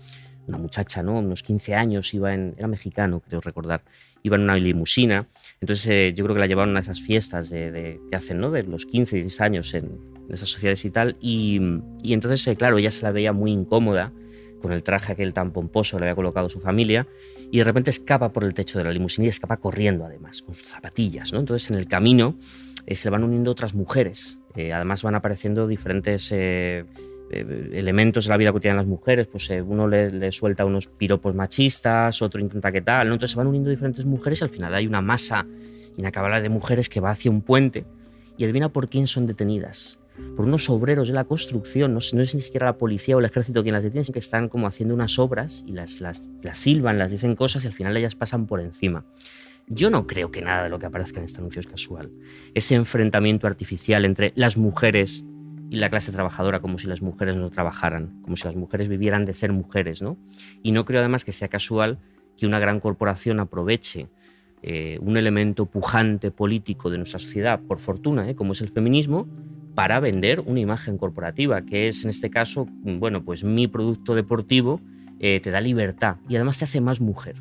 una 0.47 0.57
muchacha, 0.57 1.01
¿no? 1.01 1.19
Unos 1.19 1.41
15 1.41 1.75
años, 1.75 2.13
iba 2.13 2.33
en, 2.33 2.53
era 2.57 2.67
mexicano, 2.67 3.21
creo 3.21 3.41
recordar, 3.41 3.83
iba 4.21 4.35
en 4.35 4.43
una 4.43 4.55
limusina. 4.55 5.27
Entonces 5.59 5.87
eh, 5.87 6.13
yo 6.15 6.23
creo 6.23 6.35
que 6.35 6.41
la 6.41 6.47
llevaron 6.47 6.77
a 6.77 6.79
esas 6.79 7.01
fiestas 7.01 7.49
de, 7.49 7.99
que 8.09 8.15
hacen, 8.15 8.39
¿no? 8.39 8.51
De 8.51 8.63
los 8.63 8.85
15, 8.85 9.15
16 9.17 9.41
años 9.41 9.73
en, 9.73 10.15
esas 10.29 10.49
sociedades 10.49 10.85
y 10.85 10.91
tal. 10.91 11.17
Y, 11.19 11.59
y 12.03 12.13
entonces, 12.13 12.47
eh, 12.47 12.55
claro, 12.55 12.77
ella 12.77 12.91
se 12.91 13.03
la 13.03 13.11
veía 13.11 13.33
muy 13.33 13.51
incómoda 13.51 14.11
con 14.61 14.71
el 14.71 14.83
traje 14.83 15.13
aquel 15.13 15.33
tan 15.33 15.51
pomposo 15.51 15.99
le 15.99 16.05
había 16.05 16.15
colocado 16.15 16.49
su 16.49 16.59
familia 16.59 17.07
y 17.51 17.59
de 17.59 17.63
repente 17.63 17.89
escapa 17.89 18.31
por 18.31 18.43
el 18.43 18.53
techo 18.53 18.77
de 18.77 18.85
la 18.85 18.91
limusina 18.91 19.25
y 19.25 19.29
escapa 19.29 19.57
corriendo 19.57 20.05
además, 20.05 20.41
con 20.41 20.55
sus 20.55 20.67
zapatillas, 20.67 21.33
¿no? 21.33 21.39
Entonces 21.39 21.69
en 21.69 21.77
el 21.77 21.87
camino 21.87 22.35
eh, 22.85 22.95
se 22.95 23.09
van 23.09 23.23
uniendo 23.23 23.51
otras 23.51 23.73
mujeres, 23.73 24.39
además 24.55 25.03
van 25.03 25.15
apareciendo 25.15 25.67
diferentes 25.67 26.31
eh, 26.31 26.85
elementos 27.29 28.25
de 28.25 28.29
la 28.29 28.37
vida 28.37 28.51
cotidiana 28.51 28.81
de 28.81 28.83
las 28.83 28.89
mujeres, 28.89 29.27
pues 29.27 29.49
eh, 29.49 29.61
uno 29.61 29.87
le, 29.87 30.31
suelta 30.31 30.65
unos 30.65 30.87
piropos 30.87 31.33
machistas, 31.33 32.21
otro 32.21 32.39
intenta 32.39 32.71
que 32.71 32.81
tal, 32.81 33.07
entonces 33.07 33.31
se 33.31 33.37
van 33.37 33.47
uniendo 33.47 33.69
diferentes 33.69 34.05
mujeres 34.05 34.41
y 34.41 34.43
al 34.43 34.49
final 34.49 34.73
hay 34.73 34.87
una 34.87 35.01
masa 35.01 35.45
inacabable 35.97 36.41
de 36.41 36.49
mujeres 36.49 36.89
que 36.89 36.99
va 36.99 37.11
hacia 37.11 37.31
un 37.31 37.41
puente 37.41 37.85
y 38.37 38.43
adivina 38.43 38.69
por 38.69 38.89
quién 38.89 39.07
son 39.07 39.25
detenidas. 39.25 39.99
Por 40.35 40.45
unos 40.45 40.69
obreros 40.69 41.07
de 41.07 41.13
la 41.13 41.25
construcción, 41.25 41.93
no, 41.93 41.99
no 42.13 42.21
es 42.21 42.35
ni 42.35 42.41
siquiera 42.41 42.67
la 42.67 42.77
policía 42.77 43.15
o 43.15 43.19
el 43.19 43.25
ejército 43.25 43.63
quien 43.63 43.73
las 43.73 43.83
detiene, 43.83 44.05
sino 44.05 44.13
que 44.13 44.19
están 44.19 44.49
como 44.49 44.67
haciendo 44.67 44.93
unas 44.93 45.19
obras 45.19 45.63
y 45.67 45.73
las, 45.73 46.01
silban, 46.53 46.97
las 46.97 47.11
dicen 47.11 47.35
cosas 47.35 47.63
y 47.63 47.67
al 47.67 47.73
final 47.73 47.95
ellas 47.97 48.15
pasan 48.15 48.47
por 48.47 48.61
encima. 48.61 49.05
Yo 49.67 49.89
no 49.89 50.05
creo 50.07 50.31
que 50.31 50.41
nada 50.41 50.63
de 50.63 50.69
lo 50.69 50.79
que 50.79 50.85
aparezca 50.85 51.19
en 51.19 51.25
este 51.25 51.39
anuncio 51.39 51.59
es 51.59 51.67
casual. 51.67 52.11
Ese 52.53 52.75
enfrentamiento 52.75 53.47
artificial 53.47 54.05
entre 54.05 54.31
las 54.35 54.57
mujeres 54.57 55.25
y 55.69 55.77
la 55.77 55.89
clase 55.89 56.11
trabajadora 56.11 56.59
como 56.59 56.77
si 56.77 56.87
las 56.87 57.01
mujeres 57.01 57.35
no 57.35 57.49
trabajaran, 57.49 58.21
como 58.21 58.35
si 58.35 58.43
las 58.43 58.55
mujeres 58.55 58.87
vivieran 58.87 59.25
de 59.25 59.33
ser 59.33 59.51
mujeres, 59.51 60.01
¿no? 60.01 60.17
Y 60.61 60.71
no 60.71 60.85
creo 60.85 60.99
además 60.99 61.25
que 61.25 61.31
sea 61.31 61.47
casual 61.47 61.97
que 62.37 62.45
una 62.45 62.59
gran 62.59 62.79
corporación 62.79 63.39
aproveche 63.39 64.07
eh, 64.67 64.97
un 65.01 65.15
elemento 65.15 65.67
pujante 65.67 66.31
político 66.31 66.89
de 66.89 66.97
nuestra 66.97 67.19
sociedad, 67.19 67.59
por 67.59 67.79
fortuna, 67.79 68.29
¿eh? 68.29 68.35
como 68.35 68.53
es 68.53 68.61
el 68.61 68.69
feminismo, 68.69 69.27
para 69.75 69.99
vender 69.99 70.39
una 70.39 70.61
imagen 70.61 70.97
corporativa, 70.97 71.61
que 71.61 71.87
es 71.87 72.03
en 72.03 72.09
este 72.09 72.29
caso, 72.29 72.67
bueno, 72.81 73.23
pues 73.23 73.43
mi 73.43 73.67
producto 73.67 74.15
deportivo 74.15 74.81
eh, 75.19 75.39
te 75.41 75.51
da 75.51 75.61
libertad 75.61 76.15
y 76.27 76.35
además 76.35 76.57
te 76.59 76.65
hace 76.65 76.81
más 76.81 77.01
mujer 77.01 77.35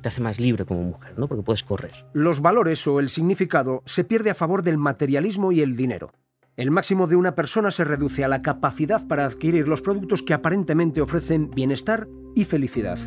te 0.00 0.08
hace 0.08 0.20
más 0.20 0.40
libre 0.40 0.64
como 0.64 0.82
mujer, 0.82 1.18
¿no? 1.18 1.28
Porque 1.28 1.42
puedes 1.42 1.62
correr. 1.62 1.92
Los 2.12 2.40
valores 2.40 2.86
o 2.86 3.00
el 3.00 3.08
significado 3.08 3.82
se 3.84 4.04
pierde 4.04 4.30
a 4.30 4.34
favor 4.34 4.62
del 4.62 4.78
materialismo 4.78 5.52
y 5.52 5.60
el 5.60 5.76
dinero. 5.76 6.12
El 6.56 6.70
máximo 6.70 7.06
de 7.06 7.16
una 7.16 7.34
persona 7.34 7.70
se 7.70 7.84
reduce 7.84 8.24
a 8.24 8.28
la 8.28 8.42
capacidad 8.42 9.06
para 9.06 9.24
adquirir 9.24 9.68
los 9.68 9.82
productos 9.82 10.22
que 10.22 10.34
aparentemente 10.34 11.00
ofrecen 11.00 11.50
bienestar 11.50 12.08
y 12.34 12.44
felicidad. 12.44 12.98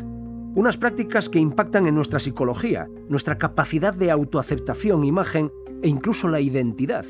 Unas 0.56 0.76
prácticas 0.76 1.28
que 1.28 1.40
impactan 1.40 1.86
en 1.86 1.94
nuestra 1.94 2.20
psicología, 2.20 2.88
nuestra 3.08 3.38
capacidad 3.38 3.92
de 3.92 4.10
autoaceptación, 4.10 5.04
imagen 5.04 5.50
e 5.82 5.88
incluso 5.88 6.28
la 6.28 6.40
identidad. 6.40 7.04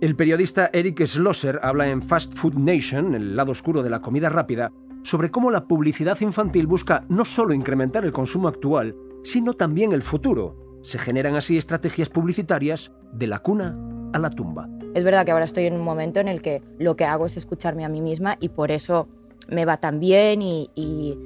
El 0.00 0.14
periodista 0.14 0.70
Eric 0.72 1.04
Schlosser 1.04 1.58
habla 1.60 1.88
en 1.88 2.02
Fast 2.02 2.32
Food 2.34 2.54
Nation, 2.54 3.16
el 3.16 3.34
lado 3.34 3.50
oscuro 3.50 3.82
de 3.82 3.90
la 3.90 4.00
comida 4.00 4.28
rápida, 4.28 4.70
sobre 5.02 5.32
cómo 5.32 5.50
la 5.50 5.66
publicidad 5.66 6.20
infantil 6.20 6.68
busca 6.68 7.04
no 7.08 7.24
solo 7.24 7.52
incrementar 7.52 8.04
el 8.04 8.12
consumo 8.12 8.46
actual, 8.46 8.94
sino 9.24 9.54
también 9.54 9.90
el 9.90 10.02
futuro. 10.02 10.78
Se 10.82 11.00
generan 11.00 11.34
así 11.34 11.56
estrategias 11.56 12.10
publicitarias 12.10 12.92
de 13.12 13.26
la 13.26 13.40
cuna 13.40 13.76
a 14.12 14.20
la 14.20 14.30
tumba. 14.30 14.68
Es 14.94 15.02
verdad 15.02 15.24
que 15.24 15.32
ahora 15.32 15.46
estoy 15.46 15.64
en 15.64 15.74
un 15.74 15.82
momento 15.82 16.20
en 16.20 16.28
el 16.28 16.42
que 16.42 16.62
lo 16.78 16.94
que 16.94 17.04
hago 17.04 17.26
es 17.26 17.36
escucharme 17.36 17.84
a 17.84 17.88
mí 17.88 18.00
misma 18.00 18.36
y 18.38 18.50
por 18.50 18.70
eso 18.70 19.08
me 19.48 19.64
va 19.64 19.78
tan 19.78 19.98
bien 19.98 20.42
y, 20.42 21.18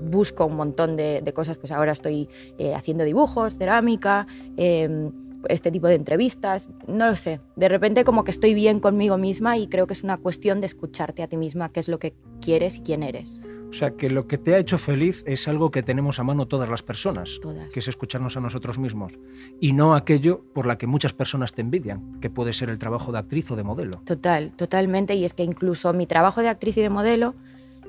busco 0.00 0.46
un 0.46 0.54
montón 0.54 0.94
de, 0.94 1.32
cosas. 1.34 1.56
Pues 1.56 1.72
ahora 1.72 1.90
estoy 1.90 2.28
eh, 2.56 2.72
haciendo 2.72 3.02
dibujos, 3.02 3.58
cerámica, 3.58 4.28
em, 4.56 5.10
este 5.48 5.70
tipo 5.70 5.86
de 5.86 5.94
entrevistas, 5.94 6.70
no 6.86 7.08
lo 7.08 7.16
sé. 7.16 7.40
De 7.56 7.68
repente 7.68 8.04
como 8.04 8.24
que 8.24 8.30
estoy 8.30 8.54
bien 8.54 8.80
conmigo 8.80 9.18
misma 9.18 9.56
y 9.58 9.68
creo 9.68 9.86
que 9.86 9.94
es 9.94 10.02
una 10.02 10.16
cuestión 10.16 10.60
de 10.60 10.66
escucharte 10.66 11.22
a 11.22 11.28
ti 11.28 11.36
misma, 11.36 11.70
qué 11.70 11.80
es 11.80 11.88
lo 11.88 11.98
que 11.98 12.14
quieres 12.40 12.76
y 12.76 12.80
quién 12.80 13.02
eres. 13.02 13.40
O 13.70 13.72
sea, 13.74 13.90
que 13.90 14.08
lo 14.08 14.26
que 14.26 14.38
te 14.38 14.54
ha 14.54 14.58
hecho 14.58 14.78
feliz 14.78 15.22
es 15.26 15.46
algo 15.46 15.70
que 15.70 15.82
tenemos 15.82 16.18
a 16.18 16.24
mano 16.24 16.48
todas 16.48 16.70
las 16.70 16.82
personas, 16.82 17.38
que 17.72 17.80
es 17.80 17.88
escucharnos 17.88 18.36
a 18.36 18.40
nosotros 18.40 18.78
mismos, 18.78 19.12
y 19.60 19.74
no 19.74 19.94
aquello 19.94 20.42
por 20.54 20.66
la 20.66 20.78
que 20.78 20.86
muchas 20.86 21.12
personas 21.12 21.52
te 21.52 21.60
envidian, 21.60 22.18
que 22.20 22.30
puede 22.30 22.54
ser 22.54 22.70
el 22.70 22.78
trabajo 22.78 23.12
de 23.12 23.18
actriz 23.18 23.50
o 23.50 23.56
de 23.56 23.64
modelo. 23.64 24.00
Total, 24.04 24.52
totalmente, 24.52 25.14
y 25.16 25.24
es 25.24 25.34
que 25.34 25.42
incluso 25.42 25.92
mi 25.92 26.06
trabajo 26.06 26.40
de 26.40 26.48
actriz 26.48 26.78
y 26.78 26.80
de 26.80 26.88
modelo, 26.88 27.34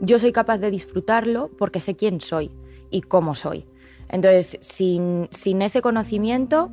yo 0.02 0.20
soy 0.20 0.34
capaz 0.34 0.58
de 0.58 0.70
disfrutarlo 0.70 1.50
porque 1.58 1.80
sé 1.80 1.96
quién 1.96 2.20
soy 2.20 2.52
y 2.92 3.02
cómo 3.02 3.34
soy. 3.34 3.66
Entonces, 4.10 4.58
sin, 4.62 5.30
sin 5.32 5.62
ese 5.62 5.82
conocimiento, 5.82 6.72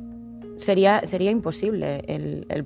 sería, 0.57 1.01
sería 1.05 1.31
imposible 1.31 2.03
el, 2.07 2.65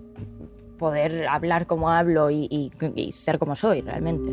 poder 0.78 1.28
hablar 1.28 1.68
como 1.68 1.92
hablo 1.92 2.32
y 2.32 2.72
ser 3.12 3.38
como 3.38 3.56
soy 3.56 3.82
realmente. 3.82 4.32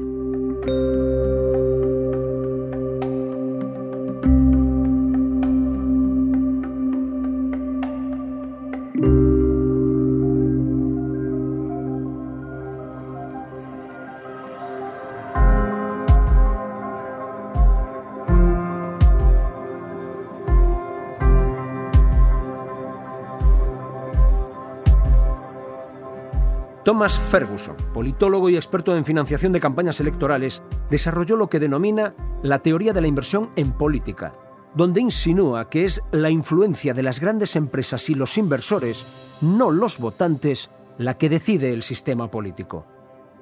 Thomas 26.89 27.21
Ferguson, 27.21 27.77
politólogo 27.93 28.49
y 28.49 28.57
experto 28.57 28.97
en 28.97 29.05
financiación 29.05 29.53
de 29.53 29.61
campañas 29.61 30.01
electorales, 30.01 30.63
desarrolló 30.89 31.37
lo 31.37 31.51
que 31.51 31.61
denomina 31.61 32.15
la 32.43 32.61
teoría 32.61 32.95
de 32.95 33.03
la 33.03 33.09
inversión 33.09 33.51
en 33.57 33.73
política, 33.73 34.33
donde 34.75 35.03
insinúa 35.03 35.69
que 35.69 35.85
es 35.85 36.03
la 36.13 36.31
influencia 36.31 36.95
de 36.95 37.03
las 37.03 37.21
grandes 37.21 37.57
empresas 37.57 38.09
y 38.09 38.15
los 38.15 38.39
inversores, 38.39 39.05
no 39.43 39.71
los 39.71 39.99
votantes, 39.99 40.71
la 40.97 41.19
que 41.19 41.29
decide 41.29 41.75
el 41.75 41.83
sistema 41.83 42.31
político. 42.31 42.87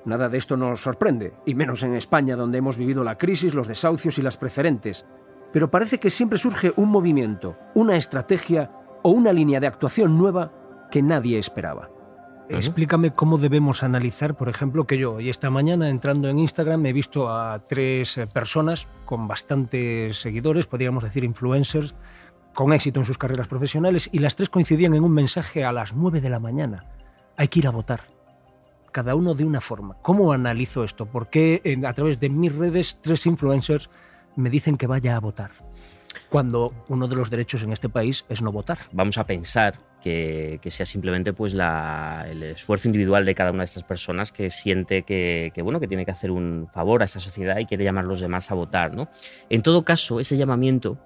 Nada 0.05 0.29
de 0.29 0.39
esto 0.39 0.57
nos 0.57 0.81
sorprende, 0.81 1.35
y 1.47 1.55
menos 1.55 1.85
en 1.85 1.95
España, 1.95 2.35
donde 2.35 2.59
hemos 2.59 2.79
vivido 2.79 3.05
la 3.05 3.17
crisis, 3.17 3.55
los 3.55 3.69
desahucios 3.69 4.19
y 4.19 4.23
las 4.23 4.37
preferentes. 4.37 5.07
Pero 5.53 5.71
parece 5.71 6.01
que 6.01 6.11
siempre 6.11 6.41
surge 6.41 6.73
un 6.75 6.89
movimiento, 6.89 7.57
una 7.77 7.97
estrategia 7.97 8.73
o 9.05 9.11
una 9.11 9.33
línea 9.33 9.61
de 9.61 9.69
actuación 9.69 10.19
nueva 10.19 10.51
que 10.91 11.01
nadie 11.01 11.39
esperaba. 11.39 11.91
Explícame 12.49 13.13
cómo 13.13 13.39
debemos 13.39 13.83
analizar, 13.83 14.37
por 14.37 14.49
ejemplo, 14.49 14.87
que 14.87 14.99
yo 14.99 15.21
y 15.21 15.31
esta 15.31 15.51
mañana 15.51 15.89
entrando 15.89 16.29
en 16.29 16.39
Instagram 16.39 16.87
he 16.87 16.93
visto 16.93 17.29
a 17.29 17.59
tres 17.67 18.19
eh, 18.19 18.27
personas 18.27 18.87
con 19.05 19.27
bastantes 19.27 20.19
seguidores, 20.19 20.67
podríamos 20.67 21.03
decir 21.03 21.25
influencers, 21.25 21.95
con 22.55 22.73
éxito 22.73 23.01
en 23.01 23.05
sus 23.05 23.19
carreras 23.19 23.49
profesionales 23.49 24.09
y 24.13 24.21
las 24.21 24.37
tres 24.37 24.49
coincidían 24.49 24.95
en 24.95 25.03
un 25.03 25.13
mensaje 25.13 25.65
a 25.65 25.73
las 25.73 25.93
9 25.93 26.21
de 26.21 26.31
la 26.31 26.39
mañana. 26.39 26.85
Hay 27.37 27.49
que 27.49 27.59
ir 27.59 27.67
a 27.67 27.71
votar. 27.71 28.01
Cada 28.93 29.15
uno 29.15 29.35
de 29.35 29.45
una 29.45 29.61
forma. 29.61 29.97
¿Cómo 30.01 30.33
analizo 30.33 30.83
esto? 30.85 31.05
¿Por 31.05 31.29
qué 31.29 31.79
a 31.87 31.93
través 31.93 32.19
de 32.19 32.31
mis 32.31 32.55
redes 32.55 32.99
tres 33.03 33.27
influencers 33.27 33.91
me 34.37 34.49
dicen 34.49 34.77
que 34.77 34.87
vaya 34.87 35.17
a 35.17 35.21
votar? 35.21 35.51
Cuando 36.31 36.73
uno 36.89 37.07
de 37.09 37.17
los 37.17 37.29
derechos 37.29 37.63
en 37.63 37.73
este 37.73 37.91
país 37.91 38.25
es 38.29 38.41
no 38.41 38.53
votar. 38.53 38.79
Vamos 38.93 39.19
a 39.19 39.27
pensar 39.27 39.75
que, 40.07 40.71
sea 40.71 40.87
simplemente 40.87 41.33
pues 41.33 41.55
el 41.55 42.43
esfuerzo 42.43 42.87
individual 42.87 43.25
de 43.25 43.35
cada 43.35 43.51
una 43.51 43.61
de 43.61 43.65
estas 43.65 43.83
personas 43.83 44.31
que 44.31 44.51
siente 44.51 45.03
que, 45.03 45.53
bueno, 45.63 45.81
que 45.81 45.89
tiene 45.89 46.05
que 46.05 46.13
hacer 46.13 46.31
un 46.31 46.69
favor 46.73 47.03
a 47.03 47.07
esta 47.07 47.19
sociedad 47.19 47.59
y 47.59 47.67
quiere 47.67 47.83
llamar 47.83 48.05
a 48.05 48.09
los 48.09 48.21
demás 48.21 48.51
a 48.51 48.55
votar. 48.55 48.95
¿no? 48.95 49.09
En 49.51 49.63
todo 49.63 49.85
caso, 49.85 50.21
ese 50.21 50.37
llamamiento 50.37 50.99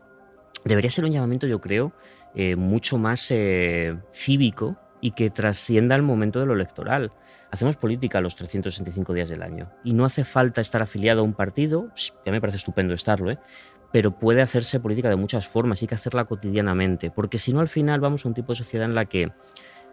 debería 0.65 0.91
ser 0.91 1.05
un 1.05 1.13
llamamiento, 1.13 1.47
yo 1.47 1.61
creo, 1.61 1.93
eh, 2.35 2.57
mucho 2.57 2.99
más 2.99 3.31
eh, 3.31 3.97
cívico 4.13 4.77
y 5.01 5.13
que 5.13 5.31
trascienda 5.31 5.97
el 5.97 6.03
momento 6.03 6.39
de 6.39 6.47
lo 6.47 6.53
electoral. 6.53 7.11
Hacemos 7.51 7.77
política 7.77 8.21
los 8.21 8.37
365 8.37 9.15
días 9.15 9.31
del 9.31 9.43
año 9.43 9.71
y 9.83 9.95
no 9.95 10.05
hace 10.05 10.25
falta 10.25 10.61
estar 10.61 10.83
afiliado 10.83 11.23
a 11.23 11.25
un 11.25 11.33
partido, 11.33 11.89
ya 12.25 12.31
me 12.31 12.41
parece 12.41 12.59
estupendo 12.59 12.95
estarlo, 12.95 13.31
¿eh? 13.31 13.39
Pero 13.93 14.19
puede 14.19 14.43
hacerse 14.43 14.81
política 14.81 15.09
de 15.09 15.17
muchas 15.17 15.49
formas, 15.49 15.83
hay 15.83 15.89
que 15.89 15.95
hacerla 15.95 16.25
cotidianamente, 16.25 17.11
porque 17.11 17.39
si 17.39 17.53
no 17.53 17.61
al 17.61 17.69
final 17.69 18.01
vamos 18.01 18.25
a 18.25 18.29
un 18.29 18.35
tipo 18.35 18.53
de 18.53 18.57
sociedad 18.57 18.89
en 18.89 18.95
la 18.95 19.07
que 19.07 19.33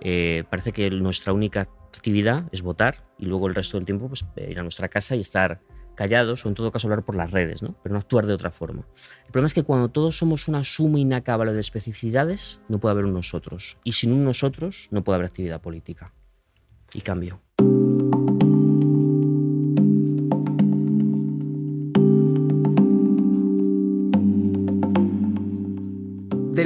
eh, 0.01 0.43
parece 0.49 0.71
que 0.71 0.89
nuestra 0.91 1.33
única 1.33 1.61
actividad 1.61 2.45
es 2.51 2.61
votar 2.61 3.03
y 3.17 3.25
luego 3.25 3.47
el 3.47 3.55
resto 3.55 3.77
del 3.77 3.85
tiempo 3.85 4.07
pues, 4.07 4.25
ir 4.35 4.59
a 4.59 4.63
nuestra 4.63 4.87
casa 4.89 5.15
y 5.15 5.21
estar 5.21 5.61
callados 5.95 6.45
o 6.45 6.49
en 6.49 6.53
todo 6.53 6.71
caso 6.71 6.87
hablar 6.87 7.03
por 7.03 7.15
las 7.15 7.31
redes, 7.31 7.63
¿no? 7.63 7.75
pero 7.81 7.93
no 7.93 7.99
actuar 7.99 8.27
de 8.27 8.33
otra 8.33 8.51
forma. 8.51 8.85
El 9.25 9.31
problema 9.31 9.47
es 9.47 9.53
que 9.55 9.63
cuando 9.63 9.89
todos 9.89 10.17
somos 10.17 10.47
una 10.47 10.63
suma 10.63 10.99
inacabable 10.99 11.53
de 11.53 11.59
especificidades, 11.59 12.61
no 12.69 12.79
puede 12.79 12.91
haber 12.91 13.05
un 13.05 13.13
nosotros. 13.13 13.77
Y 13.83 13.93
sin 13.93 14.13
un 14.13 14.23
nosotros 14.23 14.87
no 14.91 15.03
puede 15.03 15.15
haber 15.15 15.27
actividad 15.27 15.59
política. 15.59 16.13
Y 16.93 17.01
cambio. 17.01 17.41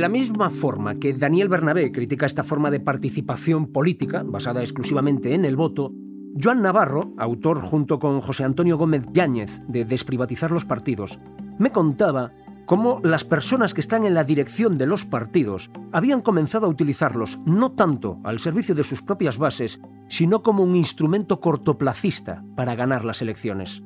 La 0.02 0.10
misma 0.10 0.50
forma 0.50 0.96
que 0.96 1.14
Daniel 1.14 1.48
Bernabé 1.48 1.92
critica 1.92 2.26
esta 2.26 2.44
forma 2.44 2.72
de 2.72 2.80
participación 2.80 3.68
política, 3.68 4.24
basada 4.26 4.62
exclusivamente 4.62 5.36
en 5.36 5.46
el 5.46 5.56
voto, 5.56 5.94
Joan 6.42 6.64
Navarro, 6.64 7.14
autor 7.18 7.62
junto 7.62 8.00
con 8.00 8.20
José 8.20 8.44
Antonio 8.44 8.80
Gómez 8.80 9.06
Yáñez 9.14 9.62
de 9.68 9.86
Desprivatizar 9.86 10.52
los 10.52 10.66
partidos, 10.66 11.20
me 11.60 11.72
contaba 11.72 12.32
cómo 12.66 13.00
las 13.04 13.24
personas 13.24 13.76
que 13.76 13.82
están 13.82 14.04
en 14.04 14.16
la 14.16 14.24
dirección 14.24 14.80
de 14.80 14.88
los 14.88 15.06
partidos 15.06 15.70
habían 15.92 16.22
comenzado 16.22 16.66
a 16.66 16.70
utilizarlos 16.70 17.40
no 17.46 17.74
tanto 17.74 18.20
al 18.24 18.40
servicio 18.40 18.74
de 18.74 18.84
sus 18.84 19.04
propias 19.04 19.38
bases, 19.38 19.82
sino 20.08 20.42
como 20.42 20.64
un 20.64 20.76
instrumento 20.76 21.40
cortoplacista 21.40 22.44
para 22.56 22.74
ganar 22.74 23.06
las 23.06 23.22
elecciones. 23.22 23.84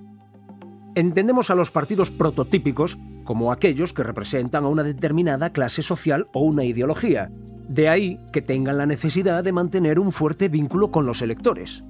Entendemos 0.95 1.49
a 1.49 1.55
los 1.55 1.71
partidos 1.71 2.09
prototípicos 2.09 2.97
como 3.25 3.51
aquellos 3.51 3.91
que 3.91 4.03
representan 4.03 4.63
a 4.63 4.69
una 4.69 4.83
determinada 4.83 5.49
clase 5.49 5.81
social 5.81 6.27
o 6.31 6.39
una 6.41 6.63
ideología. 6.63 7.29
De 7.67 7.89
ahí 7.89 8.19
que 8.31 8.41
tengan 8.41 8.77
la 8.77 8.85
necesidad 8.85 9.43
de 9.43 9.51
mantener 9.51 9.99
un 9.99 10.13
fuerte 10.13 10.47
vínculo 10.47 10.91
con 10.91 11.05
los 11.05 11.21
electores. 11.21 11.83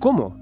¿Cómo? 0.00 0.36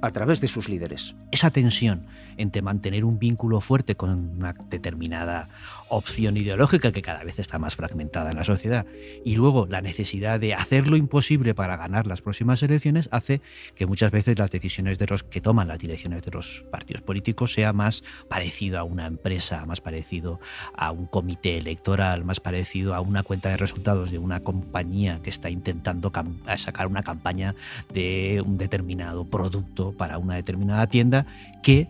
A 0.00 0.10
través 0.10 0.40
de 0.40 0.48
sus 0.48 0.70
líderes. 0.70 1.14
Esa 1.32 1.50
tensión 1.50 2.06
entre 2.36 2.62
mantener 2.62 3.04
un 3.04 3.18
vínculo 3.18 3.60
fuerte 3.60 3.94
con 3.94 4.10
una 4.10 4.54
determinada 4.68 5.48
opción 5.88 6.36
ideológica 6.36 6.92
que 6.92 7.02
cada 7.02 7.24
vez 7.24 7.38
está 7.38 7.58
más 7.58 7.76
fragmentada 7.76 8.30
en 8.30 8.36
la 8.36 8.44
sociedad. 8.44 8.86
Y 9.24 9.36
luego 9.36 9.66
la 9.68 9.80
necesidad 9.80 10.38
de 10.38 10.54
hacer 10.54 10.88
lo 10.88 10.96
imposible 10.96 11.54
para 11.54 11.76
ganar 11.76 12.06
las 12.06 12.22
próximas 12.22 12.62
elecciones 12.62 13.08
hace 13.12 13.40
que 13.74 13.86
muchas 13.86 14.10
veces 14.12 14.38
las 14.38 14.50
decisiones 14.50 14.98
de 14.98 15.06
los 15.06 15.22
que 15.24 15.40
toman 15.40 15.68
las 15.68 15.78
direcciones 15.78 16.22
de 16.22 16.30
los 16.30 16.64
partidos 16.70 17.02
políticos 17.02 17.52
sea 17.52 17.72
más 17.72 18.02
parecido 18.28 18.78
a 18.78 18.84
una 18.84 19.06
empresa, 19.06 19.66
más 19.66 19.80
parecido 19.80 20.40
a 20.76 20.92
un 20.92 21.06
comité 21.06 21.58
electoral, 21.58 22.24
más 22.24 22.40
parecido 22.40 22.94
a 22.94 23.00
una 23.00 23.22
cuenta 23.22 23.48
de 23.48 23.56
resultados 23.56 24.10
de 24.10 24.18
una 24.18 24.40
compañía 24.40 25.20
que 25.22 25.30
está 25.30 25.50
intentando 25.50 26.12
sacar 26.56 26.86
una 26.86 27.02
campaña 27.02 27.54
de 27.92 28.42
un 28.46 28.58
determinado 28.58 29.24
producto 29.24 29.92
para 29.92 30.18
una 30.18 30.36
determinada 30.36 30.86
tienda 30.86 31.26
que 31.62 31.88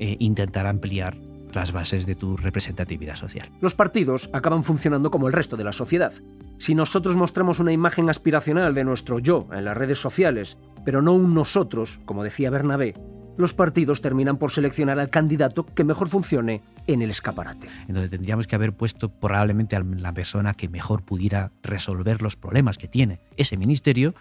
eh, 0.00 0.16
intentar 0.18 0.66
ampliar 0.66 1.18
las 1.52 1.72
bases 1.72 2.06
de 2.06 2.14
tu 2.14 2.38
representatividad 2.38 3.16
social. 3.16 3.50
Los 3.60 3.74
partidos 3.74 4.30
acaban 4.32 4.64
funcionando 4.64 5.10
como 5.10 5.26
el 5.26 5.34
resto 5.34 5.58
de 5.58 5.64
la 5.64 5.72
sociedad. 5.72 6.14
Si 6.56 6.74
nosotros 6.74 7.16
mostramos 7.16 7.60
una 7.60 7.72
imagen 7.72 8.08
aspiracional 8.08 8.74
de 8.74 8.84
nuestro 8.84 9.18
yo 9.18 9.46
en 9.52 9.66
las 9.66 9.76
redes 9.76 9.98
sociales, 9.98 10.56
pero 10.86 11.02
no 11.02 11.12
un 11.12 11.34
nosotros, 11.34 12.00
como 12.06 12.24
decía 12.24 12.48
Bernabé, 12.48 12.94
los 13.36 13.52
partidos 13.52 14.00
terminan 14.00 14.38
por 14.38 14.52
seleccionar 14.52 14.98
al 14.98 15.10
candidato 15.10 15.66
que 15.66 15.84
mejor 15.84 16.08
funcione 16.08 16.62
en 16.86 17.02
el 17.02 17.10
escaparate. 17.10 17.68
Entonces 17.88 18.10
tendríamos 18.10 18.46
que 18.46 18.54
haber 18.54 18.72
puesto 18.72 19.10
probablemente 19.10 19.76
a 19.76 19.80
la 19.80 20.12
persona 20.12 20.54
que 20.54 20.68
mejor 20.68 21.02
pudiera 21.02 21.52
resolver 21.62 22.22
los 22.22 22.36
problemas 22.36 22.78
que 22.78 22.88
tiene 22.88 23.20
ese 23.36 23.58
ministerio 23.58 24.14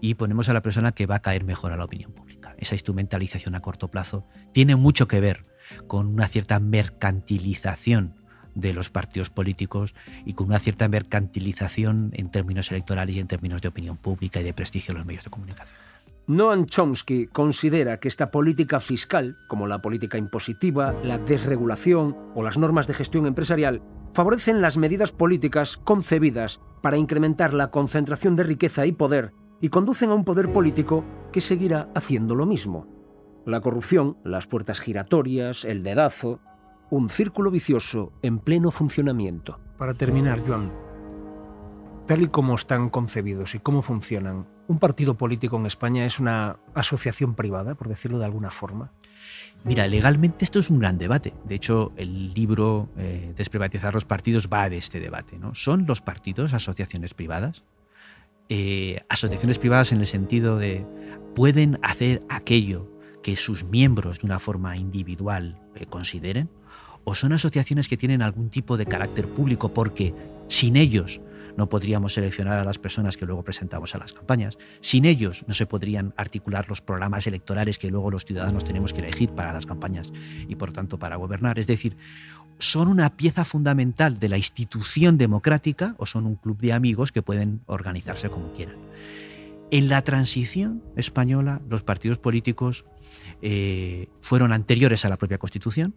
y 0.00 0.14
ponemos 0.14 0.48
a 0.48 0.54
la 0.54 0.60
persona 0.60 0.92
que 0.92 1.06
va 1.06 1.16
a 1.16 1.20
caer 1.20 1.44
mejor 1.44 1.72
a 1.72 1.76
la 1.76 1.84
opinión 1.84 2.12
pública 2.12 2.29
esa 2.60 2.74
instrumentalización 2.74 3.54
a 3.54 3.60
corto 3.60 3.88
plazo, 3.88 4.26
tiene 4.52 4.76
mucho 4.76 5.08
que 5.08 5.20
ver 5.20 5.46
con 5.86 6.06
una 6.06 6.28
cierta 6.28 6.60
mercantilización 6.60 8.14
de 8.54 8.72
los 8.72 8.90
partidos 8.90 9.30
políticos 9.30 9.94
y 10.24 10.34
con 10.34 10.46
una 10.48 10.58
cierta 10.58 10.88
mercantilización 10.88 12.10
en 12.14 12.30
términos 12.30 12.70
electorales 12.70 13.16
y 13.16 13.20
en 13.20 13.28
términos 13.28 13.62
de 13.62 13.68
opinión 13.68 13.96
pública 13.96 14.40
y 14.40 14.44
de 14.44 14.52
prestigio 14.52 14.92
en 14.92 14.98
los 14.98 15.06
medios 15.06 15.24
de 15.24 15.30
comunicación. 15.30 15.76
Noam 16.26 16.66
Chomsky 16.66 17.26
considera 17.26 17.98
que 17.98 18.06
esta 18.06 18.30
política 18.30 18.78
fiscal, 18.78 19.36
como 19.48 19.66
la 19.66 19.82
política 19.82 20.16
impositiva, 20.16 20.94
la 21.02 21.18
desregulación 21.18 22.16
o 22.36 22.44
las 22.44 22.56
normas 22.56 22.86
de 22.86 22.94
gestión 22.94 23.26
empresarial, 23.26 23.82
favorecen 24.12 24.60
las 24.60 24.76
medidas 24.76 25.10
políticas 25.10 25.76
concebidas 25.76 26.60
para 26.82 26.98
incrementar 26.98 27.52
la 27.52 27.70
concentración 27.70 28.36
de 28.36 28.44
riqueza 28.44 28.86
y 28.86 28.92
poder 28.92 29.32
y 29.60 29.68
conducen 29.68 30.10
a 30.10 30.14
un 30.14 30.24
poder 30.24 30.52
político 30.52 31.04
que 31.32 31.40
seguirá 31.40 31.88
haciendo 31.94 32.34
lo 32.34 32.46
mismo. 32.46 32.86
La 33.46 33.60
corrupción, 33.60 34.16
las 34.24 34.46
puertas 34.46 34.80
giratorias, 34.80 35.64
el 35.64 35.82
dedazo, 35.82 36.40
un 36.90 37.08
círculo 37.08 37.50
vicioso 37.50 38.12
en 38.22 38.38
pleno 38.38 38.70
funcionamiento. 38.70 39.60
Para 39.78 39.94
terminar, 39.94 40.40
Joan, 40.46 40.72
tal 42.06 42.22
y 42.22 42.28
como 42.28 42.54
están 42.54 42.90
concebidos 42.90 43.54
y 43.54 43.60
cómo 43.60 43.82
funcionan, 43.82 44.46
¿un 44.66 44.78
partido 44.78 45.14
político 45.14 45.56
en 45.56 45.66
España 45.66 46.04
es 46.04 46.18
una 46.18 46.58
asociación 46.74 47.34
privada, 47.34 47.74
por 47.74 47.88
decirlo 47.88 48.18
de 48.18 48.24
alguna 48.24 48.50
forma? 48.50 48.92
Mira, 49.64 49.86
legalmente 49.86 50.44
esto 50.44 50.58
es 50.58 50.70
un 50.70 50.78
gran 50.78 50.98
debate. 50.98 51.34
De 51.44 51.54
hecho, 51.54 51.92
el 51.96 52.32
libro 52.34 52.88
eh, 52.96 53.32
Desprivatizar 53.36 53.94
los 53.94 54.04
partidos 54.04 54.48
va 54.52 54.68
de 54.68 54.78
este 54.78 55.00
debate. 55.00 55.38
¿no? 55.38 55.54
¿Son 55.54 55.86
los 55.86 56.00
partidos 56.00 56.54
asociaciones 56.54 57.14
privadas? 57.14 57.62
Eh, 58.52 59.00
asociaciones 59.08 59.60
privadas 59.60 59.92
en 59.92 60.00
el 60.00 60.08
sentido 60.08 60.58
de 60.58 60.84
pueden 61.36 61.78
hacer 61.82 62.20
aquello 62.28 62.90
que 63.22 63.36
sus 63.36 63.62
miembros 63.62 64.18
de 64.18 64.26
una 64.26 64.40
forma 64.40 64.76
individual 64.76 65.60
eh, 65.76 65.86
consideren, 65.86 66.50
o 67.04 67.14
son 67.14 67.32
asociaciones 67.32 67.86
que 67.86 67.96
tienen 67.96 68.22
algún 68.22 68.50
tipo 68.50 68.76
de 68.76 68.86
carácter 68.86 69.28
público 69.28 69.72
porque 69.72 70.14
sin 70.48 70.76
ellos 70.76 71.20
no 71.56 71.68
podríamos 71.68 72.14
seleccionar 72.14 72.58
a 72.58 72.64
las 72.64 72.78
personas 72.78 73.16
que 73.16 73.26
luego 73.26 73.44
presentamos 73.44 73.94
a 73.94 73.98
las 73.98 74.12
campañas. 74.12 74.58
Sin 74.80 75.04
ellos 75.04 75.44
no 75.46 75.54
se 75.54 75.66
podrían 75.66 76.12
articular 76.16 76.68
los 76.68 76.80
programas 76.80 77.26
electorales 77.26 77.78
que 77.78 77.90
luego 77.90 78.10
los 78.10 78.24
ciudadanos 78.24 78.64
tenemos 78.64 78.92
que 78.92 79.00
elegir 79.00 79.30
para 79.30 79.52
las 79.52 79.66
campañas 79.66 80.10
y 80.48 80.56
por 80.56 80.72
tanto 80.72 80.98
para 80.98 81.16
gobernar. 81.16 81.58
Es 81.58 81.66
decir, 81.66 81.96
son 82.60 82.88
una 82.88 83.16
pieza 83.16 83.44
fundamental 83.44 84.18
de 84.18 84.28
la 84.28 84.36
institución 84.36 85.18
democrática 85.18 85.94
o 85.98 86.06
son 86.06 86.26
un 86.26 86.36
club 86.36 86.58
de 86.58 86.72
amigos 86.72 87.10
que 87.10 87.22
pueden 87.22 87.62
organizarse 87.66 88.28
como 88.28 88.52
quieran. 88.52 88.76
En 89.70 89.88
la 89.88 90.02
transición 90.02 90.82
española, 90.96 91.60
los 91.68 91.82
partidos 91.82 92.18
políticos 92.18 92.84
eh, 93.40 94.08
fueron 94.20 94.52
anteriores 94.52 95.04
a 95.04 95.08
la 95.08 95.16
propia 95.16 95.38
Constitución 95.38 95.94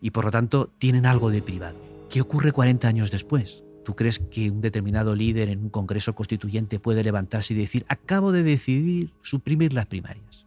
y 0.00 0.10
por 0.10 0.24
lo 0.24 0.30
tanto 0.30 0.70
tienen 0.78 1.06
algo 1.06 1.30
de 1.30 1.42
privado. 1.42 1.76
¿Qué 2.10 2.20
ocurre 2.20 2.52
40 2.52 2.86
años 2.86 3.10
después? 3.10 3.62
¿Tú 3.84 3.96
crees 3.96 4.18
que 4.18 4.50
un 4.50 4.60
determinado 4.60 5.14
líder 5.14 5.48
en 5.48 5.60
un 5.60 5.70
Congreso 5.70 6.14
Constituyente 6.14 6.78
puede 6.78 7.04
levantarse 7.04 7.54
y 7.54 7.56
decir, 7.56 7.84
acabo 7.88 8.32
de 8.32 8.42
decidir 8.42 9.12
suprimir 9.22 9.72
las 9.72 9.86
primarias? 9.86 10.44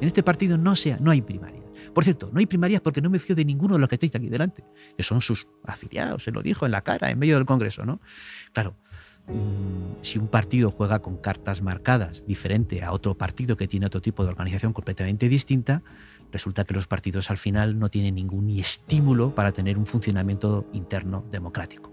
En 0.00 0.06
este 0.06 0.22
partido 0.22 0.58
no, 0.58 0.76
sea, 0.76 0.98
no 1.00 1.10
hay 1.10 1.22
primarias. 1.22 1.61
Por 1.94 2.04
cierto, 2.04 2.30
no 2.32 2.38
hay 2.38 2.46
primarias 2.46 2.80
porque 2.80 3.00
no 3.00 3.10
me 3.10 3.18
fío 3.18 3.36
de 3.36 3.44
ninguno 3.44 3.74
de 3.74 3.80
los 3.80 3.88
que 3.88 3.96
estáis 3.96 4.14
aquí 4.14 4.28
delante, 4.28 4.64
que 4.96 5.02
son 5.02 5.20
sus 5.20 5.46
afiliados, 5.64 6.24
se 6.24 6.32
lo 6.32 6.42
dijo 6.42 6.64
en 6.64 6.72
la 6.72 6.82
cara, 6.82 7.10
en 7.10 7.18
medio 7.18 7.36
del 7.36 7.46
Congreso, 7.46 7.84
¿no? 7.84 8.00
Claro, 8.52 8.76
mm, 9.26 10.02
si 10.02 10.18
un 10.18 10.28
partido 10.28 10.70
juega 10.70 11.00
con 11.00 11.18
cartas 11.18 11.60
marcadas 11.60 12.26
diferente 12.26 12.82
a 12.82 12.92
otro 12.92 13.16
partido 13.16 13.56
que 13.56 13.68
tiene 13.68 13.86
otro 13.86 14.00
tipo 14.00 14.24
de 14.24 14.30
organización 14.30 14.72
completamente 14.72 15.28
distinta, 15.28 15.82
resulta 16.30 16.64
que 16.64 16.74
los 16.74 16.86
partidos 16.86 17.30
al 17.30 17.38
final 17.38 17.78
no 17.78 17.90
tienen 17.90 18.14
ningún 18.14 18.48
estímulo 18.50 19.34
para 19.34 19.52
tener 19.52 19.76
un 19.76 19.86
funcionamiento 19.86 20.66
interno 20.72 21.26
democrático. 21.30 21.91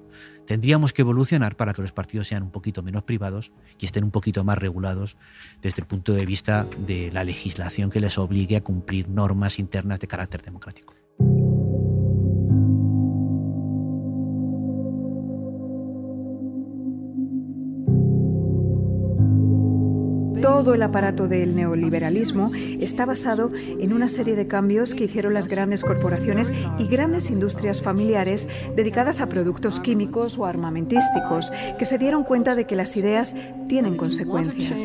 Tendríamos 0.49 0.93
que 0.93 1.03
evolucionar 1.03 1.55
para 1.55 1.73
que 1.73 1.83
los 1.83 1.91
partidos 1.91 2.27
sean 2.27 2.41
un 2.41 2.49
poquito 2.49 2.81
menos 2.81 3.03
privados 3.03 3.51
y 3.77 3.85
estén 3.85 4.03
un 4.03 4.09
poquito 4.09 4.43
más 4.43 4.57
regulados 4.57 5.15
desde 5.61 5.81
el 5.81 5.85
punto 5.85 6.11
de 6.13 6.25
vista 6.25 6.65
de 6.87 7.11
la 7.11 7.23
legislación 7.23 7.91
que 7.91 7.99
les 7.99 8.17
obligue 8.17 8.55
a 8.55 8.63
cumplir 8.63 9.09
normas 9.09 9.59
internas 9.59 9.99
de 9.99 10.07
carácter 10.07 10.41
democrático. 10.41 10.98
Todo 20.41 20.73
el 20.73 20.81
aparato 20.81 21.27
del 21.27 21.55
neoliberalismo 21.55 22.51
está 22.79 23.05
basado 23.05 23.51
en 23.55 23.93
una 23.93 24.07
serie 24.07 24.35
de 24.35 24.47
cambios 24.47 24.93
que 24.95 25.05
hicieron 25.05 25.33
las 25.33 25.47
grandes 25.47 25.83
corporaciones 25.83 26.53
y 26.77 26.87
grandes 26.87 27.29
industrias 27.29 27.81
familiares 27.81 28.47
dedicadas 28.75 29.21
a 29.21 29.27
productos 29.27 29.79
químicos 29.79 30.37
o 30.37 30.45
armamentísticos, 30.45 31.51
que 31.77 31.85
se 31.85 31.97
dieron 31.97 32.23
cuenta 32.23 32.55
de 32.55 32.65
que 32.65 32.75
las 32.75 32.95
ideas 32.95 33.35
tienen 33.67 33.97
consecuencias. 33.97 34.79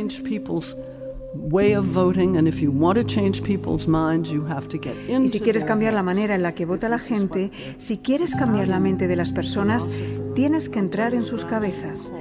Y 5.25 5.29
si 5.29 5.41
quieres 5.41 5.65
cambiar 5.65 5.93
la 5.93 6.03
manera 6.03 6.35
en 6.35 6.43
la 6.43 6.55
que 6.55 6.65
vota 6.65 6.89
la 6.89 6.99
gente, 6.99 7.51
si 7.79 7.99
quieres 7.99 8.35
cambiar 8.35 8.69
la 8.69 8.81
mente 8.81 9.09
de 9.09 9.17
las 9.17 9.33
personas, 9.33 9.91
tienes 10.35 10.69
que 10.69 10.79
entrar 10.79 11.15
en 11.15 11.25
sus 11.25 11.45
cabezas. 11.45 12.13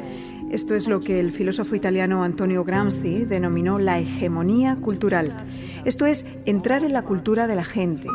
Esto 0.54 0.76
es 0.76 0.88
lo 0.88 1.02
que 1.02 1.20
el 1.20 1.32
filósofo 1.32 1.76
italiano 1.76 2.24
Antonio 2.24 2.64
Gramsci 2.64 3.26
denominó 3.26 3.80
la 3.80 3.98
hegemonía 3.98 4.76
cultural. 4.76 5.48
Esto 5.84 6.06
es 6.06 6.28
entrar 6.46 6.84
en 6.84 6.94
la 6.94 7.02
cultura 7.02 7.48
de 7.48 7.56
la 7.56 7.64
gente. 7.64 8.08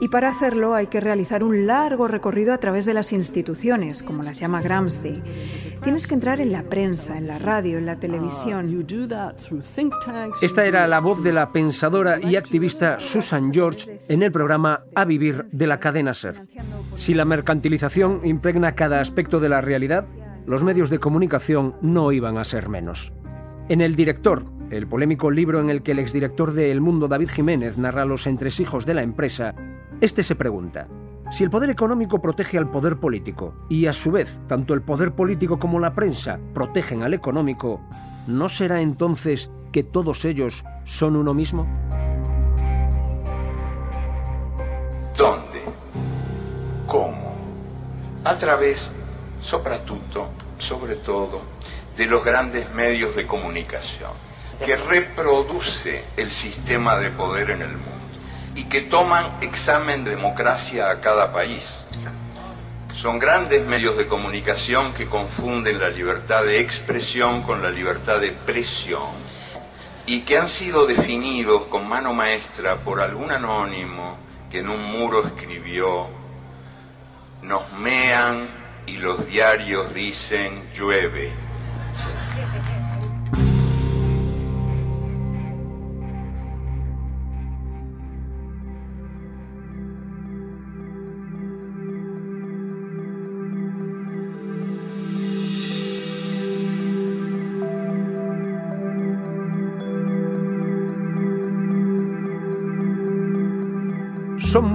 Y 0.00 0.08
para 0.08 0.30
hacerlo 0.30 0.74
hay 0.74 0.88
que 0.88 0.98
realizar 0.98 1.44
un 1.44 1.68
largo 1.68 2.08
recorrido 2.08 2.52
a 2.52 2.58
través 2.58 2.86
de 2.86 2.94
las 2.94 3.12
instituciones, 3.12 4.02
como 4.02 4.24
las 4.24 4.40
llama 4.40 4.60
Gramsci. 4.62 5.22
Tienes 5.84 6.08
que 6.08 6.14
entrar 6.14 6.40
en 6.40 6.50
la 6.50 6.64
prensa, 6.64 7.16
en 7.16 7.28
la 7.28 7.38
radio, 7.38 7.78
en 7.78 7.86
la 7.86 8.00
televisión. 8.00 8.84
Esta 10.42 10.66
era 10.66 10.88
la 10.88 10.98
voz 10.98 11.22
de 11.22 11.32
la 11.32 11.52
pensadora 11.52 12.18
y 12.20 12.34
activista 12.34 12.98
Susan 12.98 13.54
George 13.54 14.00
en 14.08 14.24
el 14.24 14.32
programa 14.32 14.80
A 14.96 15.04
Vivir 15.04 15.46
de 15.52 15.68
la 15.68 15.78
cadena 15.78 16.14
Ser. 16.14 16.48
Si 16.96 17.14
la 17.14 17.24
mercantilización 17.24 18.22
impregna 18.24 18.74
cada 18.74 19.00
aspecto 19.00 19.38
de 19.38 19.48
la 19.48 19.60
realidad, 19.60 20.06
los 20.50 20.64
medios 20.64 20.90
de 20.90 20.98
comunicación 20.98 21.76
no 21.80 22.10
iban 22.10 22.36
a 22.36 22.42
ser 22.42 22.68
menos. 22.68 23.12
En 23.68 23.80
El 23.80 23.94
Director, 23.94 24.46
el 24.72 24.88
polémico 24.88 25.30
libro 25.30 25.60
en 25.60 25.70
el 25.70 25.84
que 25.84 25.92
el 25.92 26.00
exdirector 26.00 26.54
de 26.54 26.72
El 26.72 26.80
Mundo 26.80 27.06
David 27.06 27.28
Jiménez 27.28 27.78
narra 27.78 28.04
los 28.04 28.26
entresijos 28.26 28.84
de 28.84 28.94
la 28.94 29.02
empresa, 29.02 29.54
este 30.00 30.24
se 30.24 30.34
pregunta, 30.34 30.88
si 31.30 31.44
el 31.44 31.50
poder 31.50 31.70
económico 31.70 32.20
protege 32.20 32.58
al 32.58 32.68
poder 32.68 32.96
político 32.96 33.54
y 33.68 33.86
a 33.86 33.92
su 33.92 34.10
vez 34.10 34.40
tanto 34.48 34.74
el 34.74 34.82
poder 34.82 35.12
político 35.12 35.60
como 35.60 35.78
la 35.78 35.94
prensa 35.94 36.40
protegen 36.52 37.04
al 37.04 37.14
económico, 37.14 37.80
¿no 38.26 38.48
será 38.48 38.80
entonces 38.80 39.52
que 39.70 39.84
todos 39.84 40.24
ellos 40.24 40.64
son 40.82 41.14
uno 41.14 41.32
mismo? 41.32 41.68
¿Dónde? 45.16 45.62
¿Cómo? 46.88 47.36
A 48.24 48.36
través, 48.36 48.90
soprattutto, 49.42 50.30
sobre 50.58 50.96
todo, 50.96 51.42
de 51.96 52.06
los 52.06 52.24
grandes 52.24 52.70
medios 52.70 53.14
de 53.14 53.26
comunicación, 53.26 54.12
que 54.64 54.76
reproduce 54.76 56.04
el 56.16 56.30
sistema 56.30 56.98
de 56.98 57.10
poder 57.10 57.50
en 57.50 57.62
el 57.62 57.72
mundo 57.72 57.90
y 58.54 58.64
que 58.64 58.82
toman 58.82 59.38
examen 59.42 60.04
de 60.04 60.10
democracia 60.10 60.90
a 60.90 61.00
cada 61.00 61.32
país. 61.32 61.66
Son 63.00 63.18
grandes 63.18 63.66
medios 63.66 63.96
de 63.96 64.06
comunicación 64.06 64.92
que 64.92 65.06
confunden 65.06 65.80
la 65.80 65.88
libertad 65.88 66.44
de 66.44 66.60
expresión 66.60 67.42
con 67.42 67.62
la 67.62 67.70
libertad 67.70 68.20
de 68.20 68.32
presión 68.32 69.12
y 70.04 70.20
que 70.22 70.36
han 70.36 70.48
sido 70.48 70.86
definidos 70.86 71.66
con 71.66 71.88
mano 71.88 72.12
maestra 72.12 72.76
por 72.76 73.00
algún 73.00 73.30
anónimo 73.30 74.18
que 74.50 74.58
en 74.58 74.68
un 74.68 74.82
muro 74.98 75.24
escribió, 75.24 76.08
nos 77.42 77.72
mean 77.74 78.59
y 78.90 78.98
los 78.98 79.26
diarios 79.26 79.94
dicen 79.94 80.64
llueve. 80.74 81.30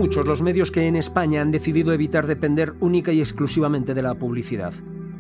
Muchos 0.06 0.28
los 0.28 0.44
medios 0.44 0.70
que 0.70 0.86
en 0.86 0.96
España 0.96 1.42
han 1.42 1.50
decidido 1.50 1.92
evitar 1.92 2.28
depender 2.28 2.74
única 2.80 3.12
y 3.12 3.22
exclusivamente 3.22 3.96
de 3.96 4.04
la 4.04 4.14
publicidad. 4.14 4.72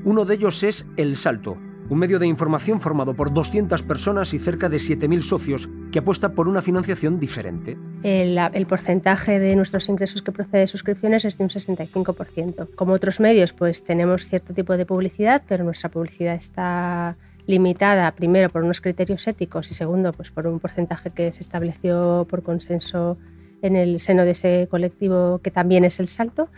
Uno 0.03 0.25
de 0.25 0.35
ellos 0.35 0.61
es 0.61 0.85
El 0.95 1.17
Salto, 1.17 1.57
un 1.89 1.97
medio 1.97 2.19
de 2.19 2.27
información 2.27 2.79
formado 2.79 3.15
por 3.15 3.33
200 3.33 3.81
personas 3.81 4.35
y 4.35 4.37
cerca 4.37 4.69
de 4.69 4.77
7.000 4.77 5.21
socios 5.21 5.69
que 5.91 5.97
apuesta 5.97 6.33
por 6.33 6.47
una 6.47 6.61
financiación 6.61 7.19
diferente. 7.19 7.79
El, 8.03 8.67
porcentaje 8.67 9.39
de 9.39 9.55
nuestros 9.55 9.89
ingresos 9.89 10.21
que 10.21 10.31
procede 10.31 10.59
de 10.61 10.67
suscripciones 10.67 11.25
es 11.25 11.35
de 11.39 11.45
un 11.45 11.49
65%. 11.49 12.67
Como 12.75 12.93
otros 12.93 13.19
medios, 13.19 13.53
pues 13.53 13.83
tenemos 13.83 14.27
cierto 14.27 14.53
tipo 14.53 14.77
de 14.77 14.85
publicidad, 14.85 15.41
pero 15.47 15.63
nuestra 15.63 15.89
publicidad 15.89 16.35
está 16.35 17.15
limitada 17.47 18.11
primero 18.11 18.51
por 18.51 18.63
unos 18.63 18.81
criterios 18.81 19.25
éticos 19.25 19.71
y 19.71 19.73
segundo 19.73 20.13
pues 20.13 20.29
por 20.29 20.45
un 20.45 20.59
porcentaje 20.59 21.09
que 21.09 21.31
se 21.31 21.41
estableció 21.41 22.27
por 22.29 22.43
consenso 22.43 23.17
en 23.61 23.75
el 23.75 23.99
seno 23.99 24.25
de 24.25 24.31
ese 24.31 24.67
colectivo 24.69 25.39
que 25.43 25.51
también 25.51 25.85
es 25.85 25.99
el 25.99 26.07
salto. 26.07 26.49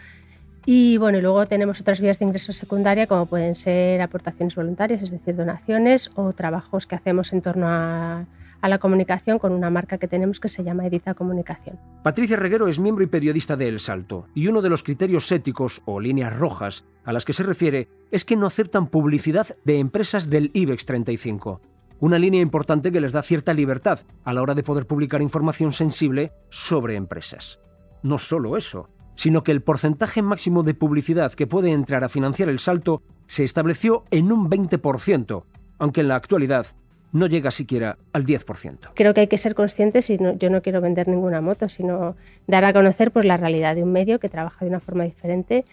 Y 0.65 0.97
bueno, 0.97 1.17
y 1.17 1.21
luego 1.21 1.45
tenemos 1.45 1.79
otras 1.79 2.01
vías 2.01 2.19
de 2.19 2.25
ingreso 2.25 2.51
secundaria 2.51 3.07
como 3.07 3.25
pueden 3.25 3.55
ser 3.55 4.01
aportaciones 4.01 4.55
voluntarias, 4.55 5.01
es 5.01 5.11
decir, 5.11 5.35
donaciones 5.35 6.09
o 6.15 6.33
trabajos 6.33 6.85
que 6.87 6.95
hacemos 6.95 7.31
en 7.31 7.41
torno 7.41 7.67
a, 7.69 8.25
a 8.61 8.69
la 8.69 8.77
comunicación 8.77 9.39
con 9.39 9.53
una 9.53 9.69
marca 9.69 9.97
que 9.97 10.07
tenemos 10.07 10.39
que 10.39 10.49
se 10.49 10.63
llama 10.63 10.85
Edita 10.85 11.13
Comunicación. 11.13 11.79
Patricia 12.03 12.37
Reguero 12.37 12.67
es 12.67 12.79
miembro 12.79 13.03
y 13.03 13.07
periodista 13.07 13.55
de 13.55 13.67
El 13.67 13.79
Salto, 13.79 14.27
y 14.33 14.47
uno 14.47 14.61
de 14.61 14.69
los 14.69 14.83
criterios 14.83 15.31
éticos 15.31 15.81
o 15.85 15.99
líneas 15.99 16.35
rojas 16.35 16.83
a 17.05 17.13
las 17.13 17.25
que 17.25 17.33
se 17.33 17.43
refiere 17.43 17.87
es 18.11 18.25
que 18.25 18.35
no 18.35 18.47
aceptan 18.47 18.87
publicidad 18.87 19.55
de 19.63 19.79
empresas 19.79 20.29
del 20.29 20.51
IBEX 20.53 20.85
35 20.85 21.61
una 21.99 22.19
línea 22.19 22.41
importante 22.41 22.91
que 22.91 23.01
les 23.01 23.11
da 23.11 23.21
cierta 23.21 23.53
libertad 23.53 23.99
a 24.23 24.33
la 24.33 24.41
hora 24.41 24.53
de 24.53 24.63
poder 24.63 24.85
publicar 24.85 25.21
información 25.21 25.71
sensible 25.71 26.31
sobre 26.49 26.95
empresas. 26.95 27.59
No 28.03 28.17
solo 28.17 28.57
eso, 28.57 28.89
sino 29.15 29.43
que 29.43 29.51
el 29.51 29.61
porcentaje 29.61 30.21
máximo 30.21 30.63
de 30.63 30.75
publicidad 30.75 31.33
que 31.33 31.47
puede 31.47 31.71
entrar 31.71 32.03
a 32.03 32.09
financiar 32.09 32.49
el 32.49 32.59
salto 32.59 33.01
se 33.25 33.43
estableció 33.43 34.03
en 34.11 34.31
un 34.31 34.49
20%, 34.49 35.43
aunque 35.79 36.01
en 36.01 36.07
la 36.07 36.15
actualidad 36.15 36.67
no 37.11 37.27
llega 37.27 37.51
siquiera 37.51 37.97
al 38.13 38.25
10%. 38.25 38.91
Creo 38.93 39.13
que 39.13 39.21
hay 39.21 39.27
que 39.27 39.37
ser 39.37 39.55
conscientes 39.55 40.09
y 40.09 40.17
yo 40.37 40.49
no 40.49 40.61
quiero 40.61 40.81
vender 40.81 41.07
ninguna 41.07 41.41
moto, 41.41 41.69
sino 41.69 42.15
dar 42.47 42.65
a 42.65 42.73
conocer 42.73 43.11
pues, 43.11 43.25
la 43.25 43.37
realidad 43.37 43.75
de 43.75 43.83
un 43.83 43.91
medio 43.91 44.19
que 44.19 44.29
trabaja 44.29 44.65
de 44.65 44.69
una 44.69 44.79
forma 44.79 45.03
diferente 45.03 45.65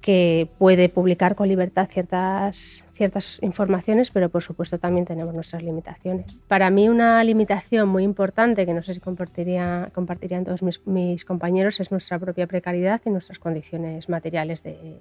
que 0.00 0.48
puede 0.58 0.88
publicar 0.88 1.34
con 1.34 1.48
libertad 1.48 1.88
ciertas, 1.90 2.84
ciertas 2.92 3.38
informaciones, 3.42 4.10
pero 4.10 4.30
por 4.30 4.42
supuesto 4.42 4.78
también 4.78 5.04
tenemos 5.04 5.34
nuestras 5.34 5.62
limitaciones. 5.62 6.36
Para 6.48 6.70
mí 6.70 6.88
una 6.88 7.22
limitación 7.22 7.88
muy 7.88 8.04
importante, 8.04 8.64
que 8.64 8.72
no 8.72 8.82
sé 8.82 8.94
si 8.94 9.00
compartiría, 9.00 9.90
compartirían 9.94 10.44
todos 10.44 10.62
mis, 10.62 11.24
compañeros, 11.24 11.80
es 11.80 11.90
nuestra 11.90 12.18
propia 12.18 12.46
precariedad 12.46 13.00
y 13.04 13.10
nuestras 13.10 13.38
condiciones 13.38 14.08
materiales 14.08 14.62
de, 14.62 15.00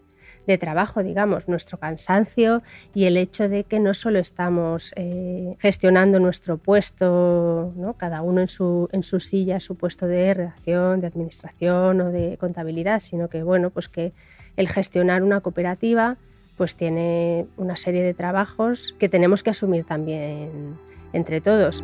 trabajo, 0.59 1.03
digamos, 1.03 1.47
nuestro 1.47 1.77
cansancio 1.77 2.63
y 2.95 3.05
el 3.05 3.17
hecho 3.17 3.47
de 3.47 3.65
que 3.65 3.79
no 3.79 3.93
solo 3.93 4.17
estamos 4.17 4.93
eh, 4.95 5.55
gestionando 5.59 6.19
nuestro 6.19 6.57
puesto, 6.57 7.71
¿no? 7.75 7.93
cada 7.93 8.23
uno 8.23 8.41
en 8.41 8.47
su, 8.47 8.89
en 8.91 9.03
su 9.03 9.19
silla, 9.19 9.59
su 9.59 9.75
puesto 9.75 10.07
de 10.07 10.33
redacción, 10.33 11.01
de 11.01 11.07
administración 11.07 12.01
o 12.01 12.11
de 12.11 12.37
contabilidad, 12.39 12.99
sino 12.99 13.29
que, 13.29 13.43
bueno, 13.43 13.69
pues 13.69 13.89
que 13.89 14.11
el 14.59 14.67
gestionar 14.67 15.23
una 15.23 15.39
cooperativa 15.39 16.17
pues 16.57 16.75
tiene 16.75 17.47
una 17.55 17.77
serie 17.77 18.03
de 18.03 18.13
trabajos 18.13 18.93
que 18.99 19.07
tenemos 19.07 19.41
que 19.41 19.51
asumir 19.51 19.85
también 19.85 20.77
entre 21.13 21.39
todos. 21.39 21.81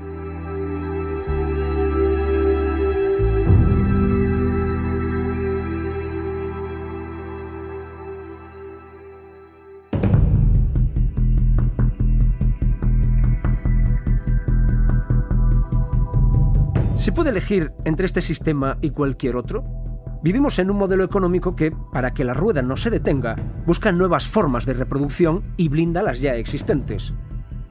¿Se 16.98 17.14
puede 17.14 17.30
elegir 17.30 17.72
entre 17.86 18.06
este 18.06 18.20
sistema 18.20 18.78
y 18.82 18.90
cualquier 18.90 19.38
otro? 19.38 19.85
Vivimos 20.26 20.58
en 20.58 20.72
un 20.72 20.78
modelo 20.78 21.04
económico 21.04 21.56
que, 21.56 21.70
para 21.70 22.16
que 22.16 22.24
la 22.24 22.34
rueda 22.34 22.64
no 22.64 22.78
se 22.78 22.90
detenga, 22.90 23.36
busca 23.68 23.92
nuevas 23.92 24.28
formas 24.28 24.66
de 24.66 24.74
reproducción 24.74 25.44
y 25.56 25.70
blinda 25.70 26.02
las 26.02 26.20
ya 26.20 26.34
existentes. 26.34 27.14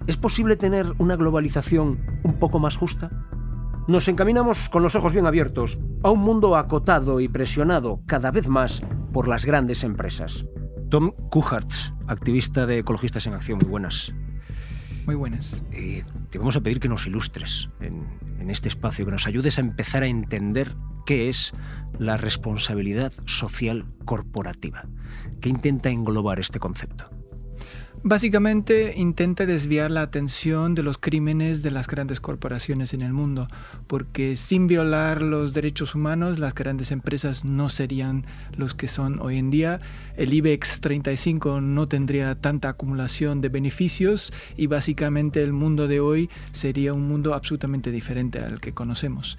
¿Es 0.07 0.17
posible 0.17 0.55
tener 0.55 0.87
una 0.99 1.17
globalización 1.17 1.99
un 2.23 2.35
poco 2.35 2.61
más 2.61 2.77
justa? 2.77 3.11
Nos 3.89 4.07
encaminamos 4.07 4.69
con 4.69 4.85
los 4.85 4.95
ojos 4.95 5.13
bien 5.13 5.27
abiertos 5.27 5.79
a 6.05 6.11
un 6.11 6.21
mundo 6.21 6.55
acotado 6.55 7.19
y 7.19 7.27
presionado 7.27 8.03
cada 8.07 8.31
vez 8.31 8.47
más 8.47 8.85
por 9.13 9.27
las 9.27 9.45
grandes 9.45 9.83
empresas. 9.83 10.47
Tom 10.91 11.11
Kuhartz, 11.33 11.93
activista 12.07 12.67
de 12.67 12.79
Ecologistas 12.79 13.27
en 13.27 13.35
Acción, 13.35 13.59
muy 13.59 13.69
buenas. 13.69 14.15
Muy 15.07 15.15
buenas. 15.15 15.63
Eh, 15.73 16.03
te 16.31 16.39
vamos 16.39 16.57
a 16.57 16.61
pedir 16.61 16.81
que 16.81 16.89
nos 16.89 17.07
ilustres 17.07 17.69
en, 17.81 18.07
en 18.39 18.51
este 18.51 18.69
espacio, 18.69 19.05
que 19.05 19.13
nos 19.13 19.27
ayudes 19.27 19.59
a 19.59 19.61
empezar 19.61 20.03
a 20.03 20.07
entender 20.07 20.75
qué 21.05 21.29
es 21.29 21.53
la 21.99 22.17
responsabilidad 22.17 23.13
social 23.27 23.85
corporativa. 24.05 24.87
¿Qué 25.41 25.49
intenta 25.49 25.91
englobar 25.91 26.41
este 26.41 26.59
concepto? 26.59 27.11
Básicamente 28.07 28.93
intenta 28.99 29.47
desviar 29.47 29.91
la 29.91 30.03
atención 30.03 30.75
de 30.75 30.83
los 30.83 30.99
crímenes 30.99 31.63
de 31.63 31.71
las 31.71 31.87
grandes 31.87 32.21
corporaciones 32.21 32.93
en 32.93 33.01
el 33.01 33.15
mundo, 33.15 33.49
porque 33.87 34.37
sin 34.37 34.67
violar 34.67 35.23
los 35.23 35.55
derechos 35.55 35.95
humanos 35.95 36.39
las 36.39 36.55
grandes 36.55 36.91
empresas 36.91 37.47
no 37.47 37.71
serían 37.71 38.27
los 38.59 38.75
que 38.75 38.89
son 38.89 39.21
hoy 39.21 39.39
en 39.39 39.49
día. 39.49 39.81
El 40.19 40.35
IBEX 40.35 40.83
35 40.83 41.63
no 41.63 41.89
tendría 41.89 42.35
tanta 42.35 42.69
acumulación 42.69 43.41
de 43.41 43.49
beneficios 43.49 44.35
y 44.55 44.67
básicamente 44.67 45.43
el 45.43 45.55
mundo 45.55 45.89
de 45.89 46.01
hoy 46.01 46.29
sería 46.53 46.93
un 46.93 47.09
mundo 47.09 47.33
absolutamente 47.33 47.91
diferente 47.91 48.39
al 48.39 48.61
que 48.61 48.75
conocemos 48.75 49.39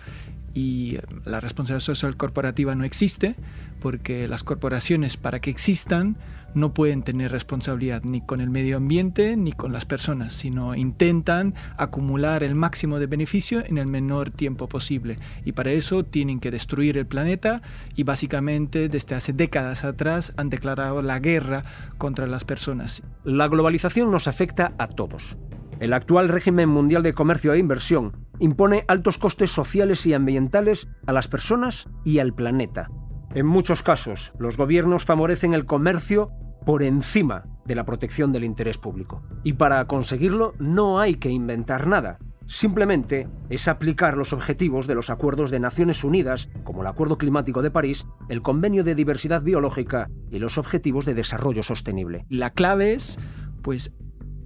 y 0.56 0.98
la 1.26 1.42
responsabilidad 1.42 1.84
social 1.84 2.16
corporativa 2.16 2.74
no 2.76 2.86
existe 2.86 3.36
porque 3.82 4.28
las 4.28 4.44
corporaciones 4.44 5.18
para 5.18 5.42
que 5.42 5.50
existan 5.52 6.16
no 6.56 6.74
pueden 6.74 7.04
tener 7.04 7.32
responsabilidad 7.32 8.02
ni 8.04 8.22
con 8.22 8.42
el 8.42 8.50
medio 8.50 8.78
ambiente 8.78 9.38
ni 9.38 9.52
con 9.52 9.72
las 9.72 9.86
personas, 9.86 10.34
sino 10.34 10.74
intentan 10.74 11.54
acumular 11.78 12.44
el 12.44 12.56
máximo 12.56 12.98
de 13.00 13.08
beneficio 13.08 13.64
en 13.66 13.78
el 13.78 13.88
menor 13.88 14.32
tiempo 14.32 14.68
posible. 14.68 15.18
Y 15.44 15.52
para 15.52 15.72
eso 15.72 16.04
tienen 16.04 16.40
que 16.40 16.52
destruir 16.52 16.98
el 16.98 17.06
planeta 17.06 17.62
y 17.96 18.04
básicamente 18.04 18.90
desde 18.90 19.16
hace 19.16 19.34
décadas 19.34 19.84
atrás 19.84 20.34
han 20.38 20.50
declarado 20.50 21.02
la 21.02 21.20
guerra 21.20 21.64
contra 21.98 22.28
las 22.28 22.46
personas. 22.46 23.04
La 23.24 23.48
globalización 23.48 24.10
nos 24.12 24.28
afecta 24.28 24.74
a 24.78 24.88
todos. 24.88 25.38
El 25.80 25.92
actual 25.92 26.30
régimen 26.30 26.70
mundial 26.70 27.04
de 27.04 27.14
comercio 27.14 27.54
e 27.54 27.60
inversión 27.60 28.14
impone 28.40 28.86
altos 28.88 29.18
costes 29.18 29.52
sociales 29.52 30.06
y 30.06 30.14
ambientales 30.14 30.88
a 31.06 31.12
las 31.12 31.28
personas 31.28 31.90
y 32.06 32.20
al 32.20 32.34
planeta. 32.34 32.90
En 33.34 33.46
muchos 33.46 33.84
casos, 33.84 34.32
los 34.40 34.56
gobiernos 34.56 35.04
favorecen 35.04 35.54
el 35.54 35.66
comercio 35.66 36.32
por 36.66 36.84
encima 36.84 37.46
de 37.66 37.76
la 37.76 37.86
protección 37.86 38.32
del 38.32 38.44
interés 38.44 38.78
público. 38.78 39.24
Y 39.44 39.54
para 39.54 39.86
conseguirlo 39.86 40.54
no 40.60 41.00
hay 41.00 41.16
que 41.16 41.30
inventar 41.30 41.88
nada. 41.88 42.20
Simplemente 42.48 43.28
es 43.50 43.68
aplicar 43.68 44.18
los 44.18 44.32
objetivos 44.32 44.86
de 44.86 44.94
los 44.94 45.10
acuerdos 45.10 45.50
de 45.50 45.60
Naciones 45.60 46.04
Unidas, 46.04 46.50
como 46.64 46.82
el 46.82 46.88
Acuerdo 46.88 47.18
Climático 47.18 47.64
de 47.64 47.72
París, 47.72 48.06
el 48.30 48.44
Convenio 48.44 48.84
de 48.84 48.94
Diversidad 48.94 49.42
Biológica 49.42 50.10
y 50.30 50.38
los 50.38 50.60
Objetivos 50.60 51.06
de 51.06 51.16
Desarrollo 51.16 51.64
Sostenible. 51.64 52.26
La 52.30 52.52
clave 52.52 52.94
es, 52.94 53.18
pues, 53.64 53.94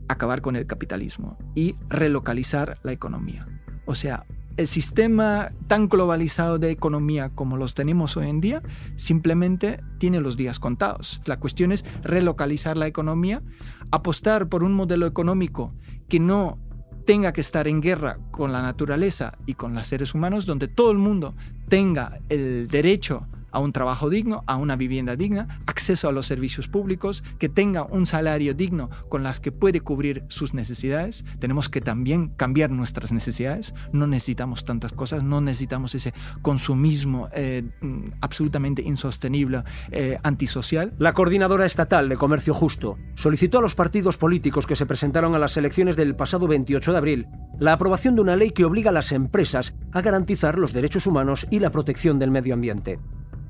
acabar 0.08 0.41
con 0.41 0.55
el 0.55 0.65
capitalismo 0.65 1.38
y 1.55 1.75
relocalizar 1.89 2.77
la 2.84 2.93
economía. 2.93 3.47
O 3.86 3.95
sea, 3.95 4.25
el 4.60 4.67
sistema 4.67 5.52
tan 5.67 5.88
globalizado 5.88 6.60
de 6.60 6.69
economía 6.69 7.30
como 7.30 7.56
los 7.56 7.74
tenemos 7.74 8.17
hoy 8.17 8.28
en 8.28 8.41
día 8.41 8.62
simplemente 8.98 9.82
tiene 10.00 10.19
los 10.19 10.36
días 10.36 10.60
contados. 10.60 11.22
La 11.26 11.39
cuestión 11.39 11.72
es 11.72 11.86
relocalizar 12.04 12.76
la 12.76 12.86
economía, 12.86 13.41
apostar 13.89 14.50
por 14.50 14.63
un 14.63 14.74
modelo 14.74 15.08
económico 15.08 15.74
que 16.10 16.19
no 16.19 16.60
tenga 17.06 17.32
que 17.32 17.39
estar 17.39 17.69
en 17.69 17.80
guerra 17.80 18.19
con 18.32 18.52
la 18.52 18.62
naturaleza 18.62 19.38
y 19.45 19.54
con 19.54 19.74
los 19.74 19.88
seres 19.88 20.13
humanos, 20.13 20.45
donde 20.45 20.67
todo 20.67 20.91
el 20.91 20.98
mundo 20.98 21.36
tenga 21.69 22.19
el 22.28 22.67
derecho 22.67 23.28
a 23.51 23.59
un 23.59 23.71
trabajo 23.71 24.09
digno, 24.09 24.43
a 24.47 24.57
una 24.57 24.75
vivienda 24.75 25.15
digna, 25.15 25.59
acceso 25.65 26.07
a 26.07 26.12
los 26.12 26.27
servicios 26.27 26.67
públicos, 26.67 27.23
que 27.38 27.49
tenga 27.49 27.83
un 27.83 28.05
salario 28.05 28.53
digno 28.53 28.89
con 29.09 29.23
las 29.23 29.39
que 29.39 29.51
puede 29.51 29.81
cubrir 29.81 30.23
sus 30.27 30.53
necesidades. 30.53 31.25
Tenemos 31.39 31.69
que 31.69 31.81
también 31.81 32.29
cambiar 32.29 32.71
nuestras 32.71 33.12
necesidades. 33.12 33.73
No 33.91 34.07
necesitamos 34.07 34.65
tantas 34.65 34.93
cosas, 34.93 35.23
no 35.23 35.41
necesitamos 35.41 35.95
ese 35.95 36.13
consumismo 36.41 37.29
eh, 37.33 37.63
mm, 37.81 38.12
absolutamente 38.21 38.81
insostenible, 38.81 39.63
eh, 39.91 40.17
antisocial. 40.23 40.93
La 40.97 41.13
coordinadora 41.13 41.65
estatal 41.65 42.09
de 42.09 42.17
Comercio 42.17 42.53
Justo 42.53 42.97
solicitó 43.15 43.59
a 43.59 43.62
los 43.62 43.75
partidos 43.75 44.17
políticos 44.17 44.67
que 44.67 44.75
se 44.75 44.85
presentaron 44.85 45.35
a 45.35 45.39
las 45.39 45.57
elecciones 45.57 45.95
del 45.95 46.15
pasado 46.15 46.47
28 46.47 46.91
de 46.91 46.97
abril 46.97 47.27
la 47.59 47.73
aprobación 47.73 48.15
de 48.15 48.21
una 48.21 48.38
ley 48.38 48.51
que 48.51 48.65
obliga 48.65 48.89
a 48.89 48.93
las 48.93 49.12
empresas 49.12 49.75
a 49.91 50.01
garantizar 50.01 50.57
los 50.57 50.73
derechos 50.73 51.05
humanos 51.07 51.45
y 51.49 51.59
la 51.59 51.71
protección 51.71 52.17
del 52.17 52.31
medio 52.31 52.53
ambiente. 52.53 52.99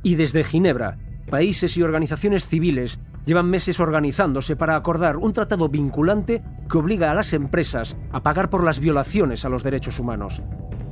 Y 0.03 0.15
desde 0.15 0.43
Ginebra, 0.43 0.97
países 1.29 1.77
y 1.77 1.83
organizaciones 1.83 2.47
civiles 2.47 2.99
llevan 3.25 3.49
meses 3.49 3.79
organizándose 3.79 4.55
para 4.55 4.75
acordar 4.75 5.17
un 5.17 5.33
tratado 5.33 5.69
vinculante 5.69 6.41
que 6.69 6.77
obliga 6.77 7.12
a 7.12 7.13
las 7.13 7.33
empresas 7.33 7.97
a 8.12 8.23
pagar 8.23 8.49
por 8.49 8.63
las 8.63 8.79
violaciones 8.79 9.45
a 9.45 9.49
los 9.49 9.63
derechos 9.63 9.99
humanos. 9.99 10.41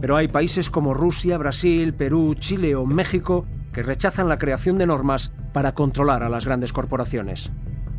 Pero 0.02 0.16
hay 0.16 0.28
países 0.28 0.70
como 0.70 0.94
Rusia, 0.94 1.38
Brasil, 1.38 1.94
Perú, 1.94 2.36
Chile 2.36 2.76
o 2.76 2.86
México 2.86 3.46
que 3.74 3.84
rechazan 3.84 4.30
la 4.30 4.38
creación 4.38 4.78
de 4.78 4.88
normas 4.88 5.32
para 5.54 5.74
controlar 5.74 6.24
a 6.24 6.30
las 6.30 6.46
grandes 6.46 6.74
corporaciones. 6.74 7.52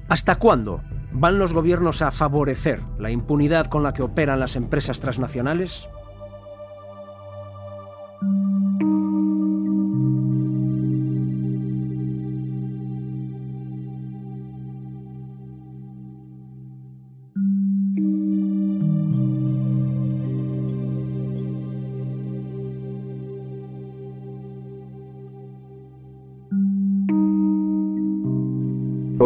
¿Hasta 0.09 0.37
cuándo 0.37 0.81
van 1.13 1.39
los 1.39 1.53
gobiernos 1.53 2.03
a 2.03 2.11
favorecer 2.11 2.81
la 2.99 3.11
impunidad 3.11 3.67
con 3.67 3.83
la 3.83 3.93
que 3.93 4.03
operan 4.03 4.41
las 4.41 4.57
empresas 4.57 5.01
transnacionales? 5.01 5.89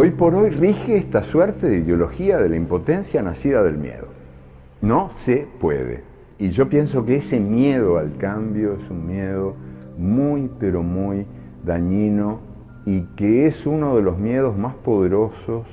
Hoy 0.02 0.10
por 0.10 0.34
hoy 0.34 0.50
rige 0.50 0.96
esta 0.96 1.22
suerte 1.22 1.68
de 1.68 1.76
ideología 1.76 2.38
de 2.38 2.48
la 2.48 2.56
impotencia 2.56 3.22
nacida 3.22 3.62
del 3.62 3.78
miedo. 3.78 4.08
No 4.80 5.10
se 5.12 5.46
puede. 5.60 6.02
Y 6.40 6.50
yo 6.50 6.68
pienso 6.68 7.06
que 7.06 7.18
ese 7.18 7.38
miedo 7.38 7.98
al 7.98 8.16
cambio 8.16 8.72
es 8.72 8.90
un 8.90 9.06
miedo 9.06 9.54
muy, 9.96 10.50
pero 10.58 10.82
muy 10.82 11.24
dañino 11.64 12.40
y 12.84 13.02
que 13.14 13.46
es 13.46 13.64
uno 13.64 13.94
de 13.94 14.02
los 14.02 14.18
miedos 14.18 14.58
más 14.58 14.74
poderosos, 14.74 15.68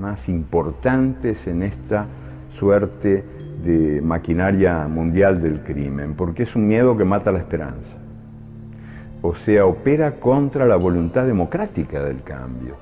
más 0.00 0.30
importantes 0.30 1.46
en 1.46 1.64
esta 1.64 2.06
suerte 2.48 3.24
de 3.62 4.00
maquinaria 4.00 4.88
mundial 4.88 5.42
del 5.42 5.60
crimen, 5.64 6.14
porque 6.14 6.44
es 6.44 6.56
un 6.56 6.66
miedo 6.66 6.96
que 6.96 7.04
mata 7.04 7.30
la 7.30 7.40
esperanza. 7.40 7.98
O 9.22 9.34
sea, 9.34 9.66
opera 9.66 10.20
contra 10.20 10.64
la 10.66 10.76
voluntad 10.76 11.26
democrática 11.26 12.02
del 12.02 12.22
cambio. 12.22 12.76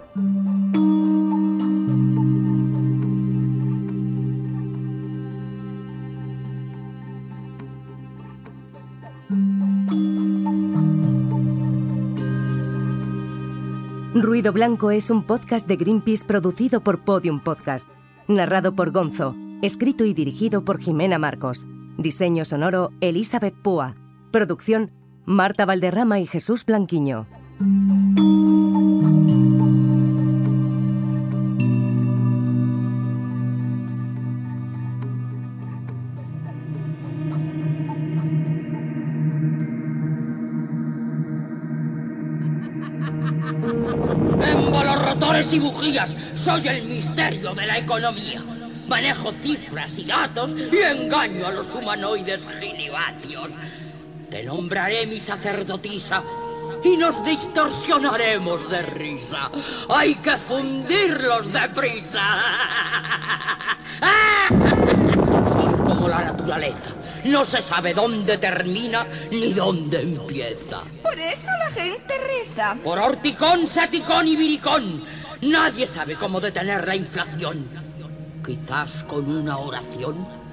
Ruido 14.15 14.53
Blanco 14.53 14.91
es 14.91 15.11
un 15.11 15.23
podcast 15.25 15.69
de 15.69 15.77
Greenpeace 15.77 16.25
producido 16.25 16.81
por 16.81 17.05
Podium 17.05 17.39
Podcast, 17.39 17.89
narrado 18.29 18.75
por 18.75 18.91
Gonzo, 18.91 19.35
escrito 19.63 20.05
y 20.05 20.15
dirigido 20.15 20.65
por 20.65 20.79
Jimena 20.79 21.19
Marcos, 21.19 21.67
diseño 21.99 22.45
sonoro 22.45 22.93
Elizabeth 23.01 23.55
Púa, 23.55 23.95
producción 24.33 24.91
Marta 25.27 25.65
Valderrama 25.67 26.21
y 26.21 26.27
Jesús 26.27 26.65
Blanquiño. 26.65 27.27
Y 45.53 45.61
bujías, 45.61 46.17
soy 46.35 46.67
el 46.67 46.85
misterio 46.87 47.55
de 47.55 47.67
la 47.67 47.79
economía. 47.79 48.43
Manejo 48.89 49.33
cifras 49.33 49.97
y 49.97 50.05
datos 50.05 50.57
y 50.57 50.77
engaño 50.79 51.47
a 51.47 51.53
los 51.53 51.73
humanoides 51.73 52.47
gilibatios. 52.59 53.53
Te 54.31 54.43
nombraré 54.43 55.07
mi 55.07 55.21
sacerdotisa 55.21 56.23
y 56.83 56.97
nos 56.97 57.25
distorsionaremos 57.25 58.69
de 58.69 58.83
risa. 58.83 59.51
Hay 59.89 60.17
que 60.17 60.37
fundirlos 60.37 61.53
deprisa. 61.53 62.39
Soy 65.53 65.75
como 65.85 66.09
la 66.09 66.25
naturaleza. 66.25 66.91
No 67.25 67.45
se 67.45 67.63
sabe 67.63 67.95
dónde 67.95 68.39
termina 68.39 69.07
ni 69.31 69.53
dónde 69.53 70.03
empieza. 70.03 70.83
Por 71.03 71.19
eso 71.19 71.51
la 71.59 71.71
gente 71.71 72.15
reza. 72.19 72.77
Por 72.83 72.99
horticón, 72.99 73.67
saticón 73.67 74.27
y 74.27 74.37
viricón. 74.37 75.05
Nadie 75.43 75.87
sabe 75.87 76.17
cómo 76.17 76.41
detener 76.41 76.87
la 76.87 76.97
inflación. 76.97 77.69
Quizás 78.45 79.05
con 79.05 79.29
una 79.29 79.59
oración. 79.59 80.46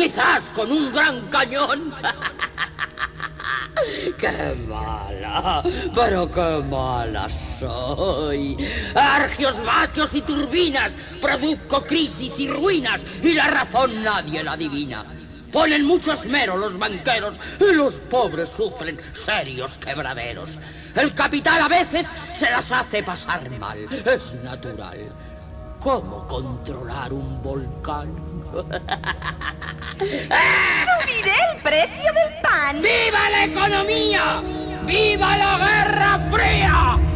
Quizás 0.00 0.44
con 0.54 0.72
un 0.72 0.90
gran 0.90 1.28
cañón. 1.28 1.92
¡Qué 4.18 4.56
mala! 4.66 5.62
¡Pero 5.94 6.30
qué 6.30 6.62
mala 6.64 7.28
soy! 7.58 8.56
Argios, 8.94 9.62
vatios 9.62 10.14
y 10.14 10.22
turbinas, 10.22 10.94
produzco 11.20 11.84
crisis 11.84 12.40
y 12.40 12.48
ruinas 12.48 13.02
y 13.22 13.34
la 13.34 13.48
razón 13.48 14.02
nadie 14.02 14.42
la 14.42 14.52
adivina. 14.52 15.04
Ponen 15.52 15.84
mucho 15.84 16.14
esmero 16.14 16.56
los 16.56 16.78
banqueros 16.78 17.36
y 17.60 17.74
los 17.74 17.96
pobres 17.96 18.48
sufren 18.48 18.98
serios 19.12 19.76
quebraderos. 19.76 20.56
El 20.94 21.12
capital 21.12 21.60
a 21.60 21.68
veces 21.68 22.06
se 22.38 22.50
las 22.50 22.72
hace 22.72 23.02
pasar 23.02 23.50
mal, 23.58 23.76
es 24.06 24.32
natural. 24.42 25.12
¿Cómo 25.80 26.26
controlar 26.28 27.10
un 27.10 27.42
volcán? 27.42 28.12
¡Subiré 29.98 31.32
el 31.54 31.62
precio 31.62 32.12
del 32.12 32.40
pan! 32.42 32.82
¡Viva 32.82 33.30
la 33.30 33.44
economía! 33.44 34.42
¡Viva 34.86 35.36
la 35.38 35.56
Guerra 35.56 36.18
Fría! 36.30 37.09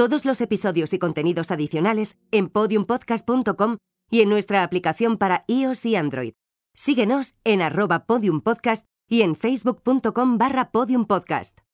Todos 0.00 0.24
los 0.24 0.40
episodios 0.40 0.94
y 0.94 0.98
contenidos 0.98 1.50
adicionales 1.50 2.18
en 2.30 2.48
podiumpodcast.com 2.48 3.76
y 4.10 4.22
en 4.22 4.30
nuestra 4.30 4.62
aplicación 4.62 5.18
para 5.18 5.44
iOS 5.46 5.84
y 5.84 5.94
Android. 5.94 6.32
Síguenos 6.74 7.34
en 7.44 7.60
arroba 7.60 8.06
podiumpodcast 8.06 8.86
y 9.10 9.20
en 9.20 9.36
facebook.com 9.36 10.38
barra 10.38 10.70
podiumpodcast. 10.70 11.60